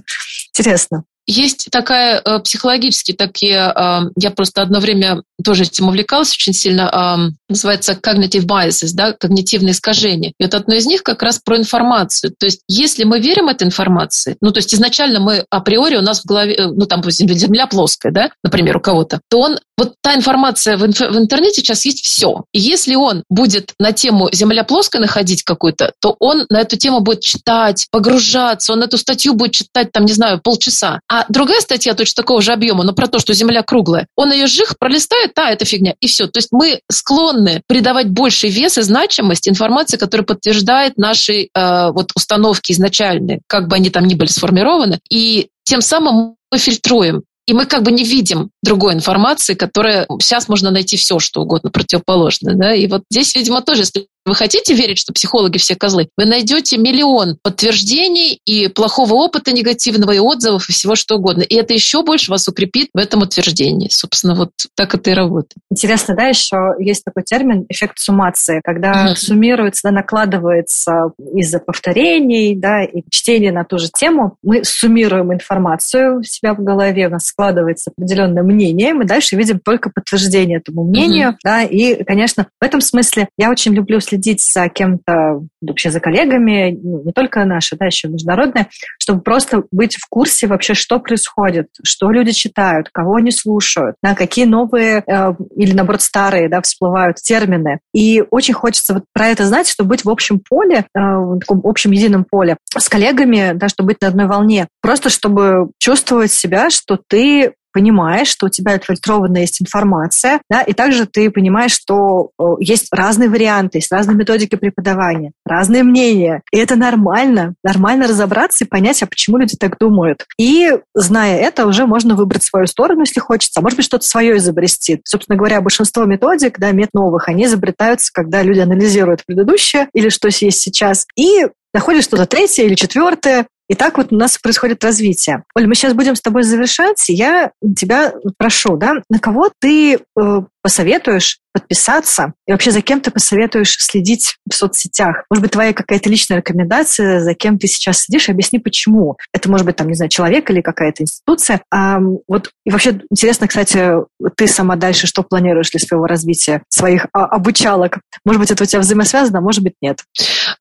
[0.53, 1.03] Интересно.
[1.27, 6.89] Есть такая э, психологически такие, э, я просто одно время тоже этим увлекалась очень сильно,
[6.91, 10.33] э, называется cognitive biases, да, когнитивные искажения.
[10.39, 12.33] И вот одно из них как раз про информацию.
[12.37, 16.21] То есть если мы верим этой информации, ну то есть изначально мы априори у нас
[16.21, 20.15] в голове, э, ну там земля плоская, да, например, у кого-то, то он, вот та
[20.15, 22.43] информация в, инф, в интернете сейчас есть все.
[22.53, 27.01] И если он будет на тему земля плоская находить какую-то, то он на эту тему
[27.01, 30.99] будет читать, погружаться, он эту статью будет читать там, не знаю, полчаса.
[31.07, 34.47] А другая статья точно такого же объема, но про то, что Земля круглая, он ее
[34.47, 36.27] жих пролистает, а, это фигня, и все.
[36.27, 42.11] То есть мы склонны придавать больший вес и значимость информации, которая подтверждает наши э, вот
[42.15, 47.23] установки изначальные, как бы они там ни были сформированы, и тем самым мы фильтруем.
[47.47, 51.71] и мы как бы не видим другой информации, которая сейчас можно найти все, что угодно
[51.71, 52.53] противоположное.
[52.55, 52.75] Да?
[52.75, 56.09] И вот здесь, видимо, тоже, если вы хотите верить, что психологи все козлы?
[56.17, 61.41] Вы найдете миллион подтверждений и плохого опыта негативного, и отзывов, и всего что угодно.
[61.41, 63.89] И это еще больше вас укрепит в этом утверждении.
[63.89, 65.53] Собственно, вот так это и работает.
[65.71, 69.15] Интересно, да, еще есть такой термин эффект суммации, когда mm-hmm.
[69.15, 74.37] суммируется, да, накладывается из-за повторений, да, и чтения на ту же тему.
[74.43, 79.59] Мы суммируем информацию у себя в голове, у нас складывается определенное мнение, мы дальше видим
[79.59, 81.43] только подтверждение этому мнению, mm-hmm.
[81.43, 86.77] да, и, конечно, в этом смысле я очень люблю следить за кем-то, вообще за коллегами,
[86.81, 88.67] ну, не только наши, да, еще международные,
[88.99, 94.15] чтобы просто быть в курсе вообще, что происходит, что люди читают, кого они слушают, да,
[94.15, 97.79] какие новые э, или, наоборот, старые да, всплывают термины.
[97.93, 101.61] И очень хочется вот про это знать, чтобы быть в общем поле, э, в таком
[101.63, 104.67] общем едином поле с коллегами, да, чтобы быть на одной волне.
[104.81, 110.73] Просто чтобы чувствовать себя, что ты понимаешь, что у тебя отфильтрованная есть информация, да, и
[110.73, 116.41] также ты понимаешь, что есть разные варианты, есть разные методики преподавания, разные мнения.
[116.51, 117.55] И это нормально.
[117.63, 120.25] Нормально разобраться и понять, а почему люди так думают.
[120.37, 124.37] И, зная это, уже можно выбрать свою сторону, если хочется, а может быть, что-то свое
[124.37, 125.01] изобрести.
[125.05, 130.27] Собственно говоря, большинство методик, да, мет новых, они изобретаются, когда люди анализируют предыдущее или что
[130.27, 135.43] есть сейчас, и находят что-то третье или четвертое, и так вот у нас происходит развитие.
[135.55, 137.07] Оль, мы сейчас будем с тобой завершать.
[137.07, 142.33] Я тебя прошу, да, на кого ты э, посоветуешь подписаться?
[142.47, 145.23] И вообще за кем ты посоветуешь следить в соцсетях?
[145.29, 148.29] Может быть, твоя какая-то личная рекомендация, за кем ты сейчас сидишь?
[148.29, 149.17] Объясни, почему.
[149.33, 151.61] Это может быть, там, не знаю, человек или какая-то институция.
[151.71, 153.91] А, вот, и вообще интересно, кстати,
[154.35, 157.99] ты сама дальше что планируешь для своего развития, своих а, обучалок?
[158.25, 159.99] Может быть, это у тебя взаимосвязано, а может быть, нет.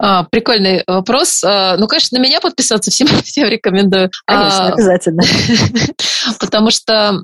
[0.00, 1.42] А, прикольный вопрос.
[1.44, 4.10] А, ну, конечно, на меня подписаться всем, всем рекомендую.
[4.26, 5.22] Конечно, а, обязательно.
[6.40, 7.20] Потому что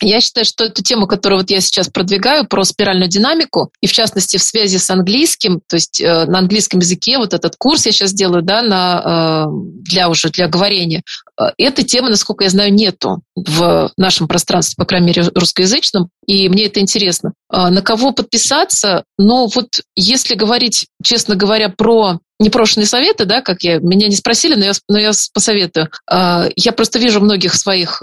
[0.00, 3.92] я считаю, что эту тему, которую вот я сейчас продвигаю, про спиральную динамику, и в
[3.92, 7.92] частности в связи с английским, то есть э, на английском языке, вот этот курс я
[7.92, 9.50] сейчас делаю, да, на, э,
[9.82, 11.02] для уже для говорения,
[11.40, 16.48] э, этой темы, насколько я знаю, нету в нашем пространстве, по крайней мере, русскоязычном, и
[16.48, 17.32] мне это интересно.
[17.52, 19.04] Э, на кого подписаться?
[19.18, 24.54] Ну, вот если говорить, честно говоря, про непрошенные советы, да, как я, меня не спросили,
[24.54, 25.88] но я, но я посоветую.
[26.10, 28.02] Э, я просто вижу многих своих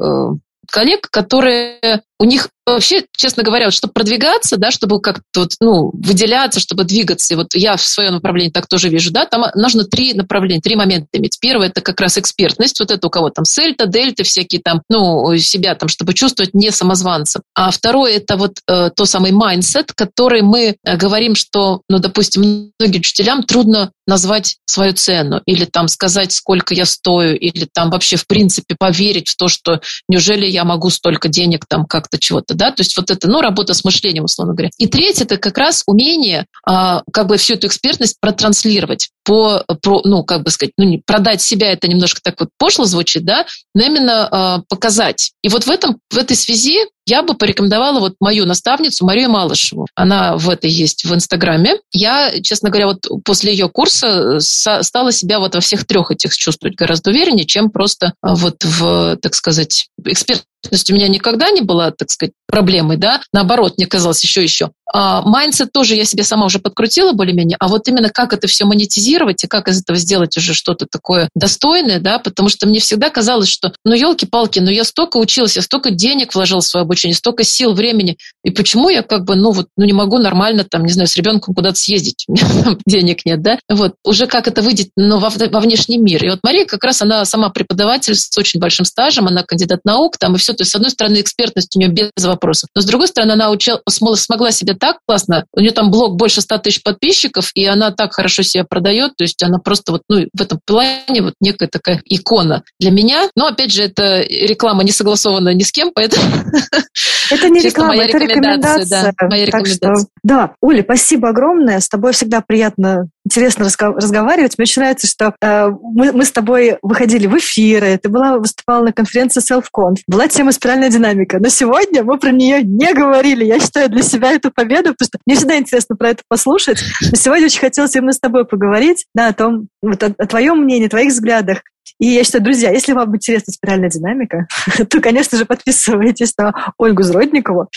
[0.72, 5.92] коллег, которые у них вообще, честно говоря, вот, чтобы продвигаться, да, чтобы как-то вот, ну,
[5.94, 9.84] выделяться, чтобы двигаться, и вот я в своем направлении так тоже вижу, да, там нужно
[9.84, 11.38] три направления, три момента иметь.
[11.40, 15.36] Первое– это как раз экспертность, вот это у кого там сельта, дельта, всякие там, ну,
[15.38, 17.42] себя там, чтобы чувствовать не самозванцем.
[17.54, 22.72] А второе– это вот э, то самый mindset, который мы э, говорим, что, ну, допустим,
[22.80, 28.18] многим учителям трудно назвать свою цену или там сказать, сколько я стою, или там вообще
[28.18, 32.72] в принципе поверить в то, что неужели я могу столько денег там как-то чего-то, да,
[32.72, 34.70] то есть вот это, ну, работа с мышлением, условно говоря.
[34.78, 40.02] И третье, это как раз умение а, как бы всю эту экспертность протранслировать по, про,
[40.04, 43.84] ну, как бы сказать, ну, продать себя, это немножко так вот пошло звучит, да, но
[43.84, 45.32] именно э, показать.
[45.42, 49.88] И вот в, этом, в этой связи я бы порекомендовала вот мою наставницу Марию Малышеву.
[49.96, 51.78] Она в этой есть в Инстаграме.
[51.92, 56.78] Я, честно говоря, вот после ее курса стала себя вот во всех трех этих чувствовать
[56.78, 62.10] гораздо увереннее, чем просто вот в, так сказать, экспертность у меня никогда не была, так
[62.10, 64.72] сказать, проблемой, да, наоборот, мне казалось еще-еще.
[64.94, 69.44] Mindset тоже я себе сама уже подкрутила более-менее, а вот именно как это все монетизировать
[69.44, 73.50] и как из этого сделать уже что-то такое достойное, да, потому что мне всегда казалось,
[73.50, 77.44] что, ну, елки-палки, ну, я столько училась, я столько денег вложила в свое обучение, столько
[77.44, 80.92] сил, времени, и почему я как бы, ну, вот, ну, не могу нормально там, не
[80.92, 84.90] знаю, с ребенком куда-то съездить, у меня денег нет, да, вот, уже как это выйдет,
[84.96, 86.24] но во, во внешний мир.
[86.24, 90.18] И вот Мария как раз, она сама преподаватель с очень большим стажем, она кандидат наук,
[90.20, 92.86] там, и все, то есть, с одной стороны, экспертность у нее без вопросов, но с
[92.86, 95.46] другой стороны, она учила, смогла себя так классно.
[95.56, 99.24] У нее там блог больше 100 тысяч подписчиков, и она так хорошо себя продает, то
[99.24, 103.30] есть она просто вот, ну, в этом плане вот некая такая икона для меня.
[103.34, 106.26] Но, опять же, это реклама не согласована ни с кем, поэтому...
[107.32, 109.14] Это не реклама, это рекомендация.
[109.18, 110.08] Да, моя рекомендация.
[110.24, 111.80] Да, Оля, спасибо огромное.
[111.80, 114.58] С тобой всегда приятно интересно разговаривать.
[114.58, 118.86] Мне очень нравится, что э, мы, мы с тобой выходили в эфиры, ты была, выступала
[118.86, 123.46] на конференции SelfConf, была тема спиральная динамика, но сегодня мы про нее не говорили.
[123.46, 126.84] Я считаю для себя эту победу, потому что мне всегда интересно про это послушать.
[127.02, 130.60] Но сегодня очень хотелось именно с тобой поговорить, да, о том, вот, о, о твоем
[130.60, 131.60] мнении, о твоих взглядах.
[132.00, 134.48] И я считаю, друзья, если вам интересна спиральная динамика,
[134.90, 137.70] то, конечно же, подписывайтесь на Ольгу Зродникову.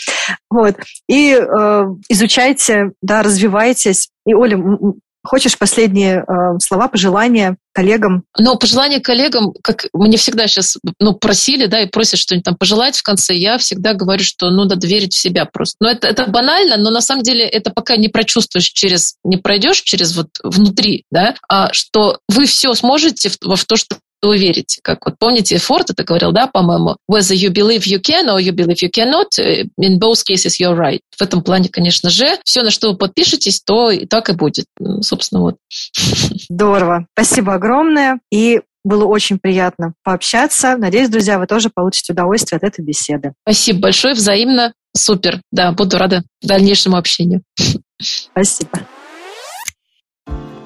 [0.49, 0.77] Вот.
[1.07, 4.09] И э, изучайте, да, развивайтесь.
[4.25, 4.57] И, Оля,
[5.27, 8.23] хочешь последние э, слова, пожелания коллегам?
[8.39, 12.97] Ну, пожелания коллегам, как мне всегда сейчас ну, просили, да, и просят что-нибудь там пожелать
[12.97, 15.75] в конце, я всегда говорю, что ну, надо верить в себя просто.
[15.79, 19.81] Но это, это банально, но на самом деле это пока не прочувствуешь через, не пройдешь
[19.81, 24.79] через вот внутри, да, а что вы все сможете в, в то, что вы верите.
[24.83, 28.51] Как вот помните, Форд это говорил, да, по-моему, whether you believe you can or you
[28.51, 30.99] believe you cannot, э, in both cases you're right.
[31.15, 34.65] В этом плане, конечно же, все, на что вы подпишетесь, то и так и будет.
[34.79, 35.55] Ну, собственно, вот.
[36.49, 37.07] Здорово.
[37.13, 38.19] Спасибо огромное.
[38.31, 40.77] И было очень приятно пообщаться.
[40.77, 43.33] Надеюсь, друзья, вы тоже получите удовольствие от этой беседы.
[43.43, 44.73] Спасибо большое, взаимно.
[44.95, 45.41] Супер.
[45.51, 47.41] Да, буду рада дальнейшему общению.
[48.01, 48.87] Спасибо.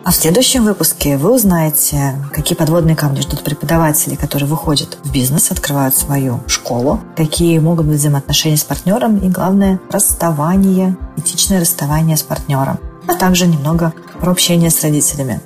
[0.03, 5.51] А в следующем выпуске вы узнаете, какие подводные камни ждут преподавателей, которые выходят в бизнес,
[5.51, 12.23] открывают свою школу, какие могут быть взаимоотношения с партнером и, главное, расставание, этичное расставание с
[12.23, 15.39] партнером, а также немного про общение с родителями.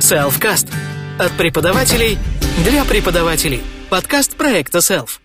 [0.00, 0.70] Selfcast.
[1.18, 2.18] От преподавателей
[2.64, 3.64] для преподавателей.
[3.90, 5.18] Подкаст проекта Self.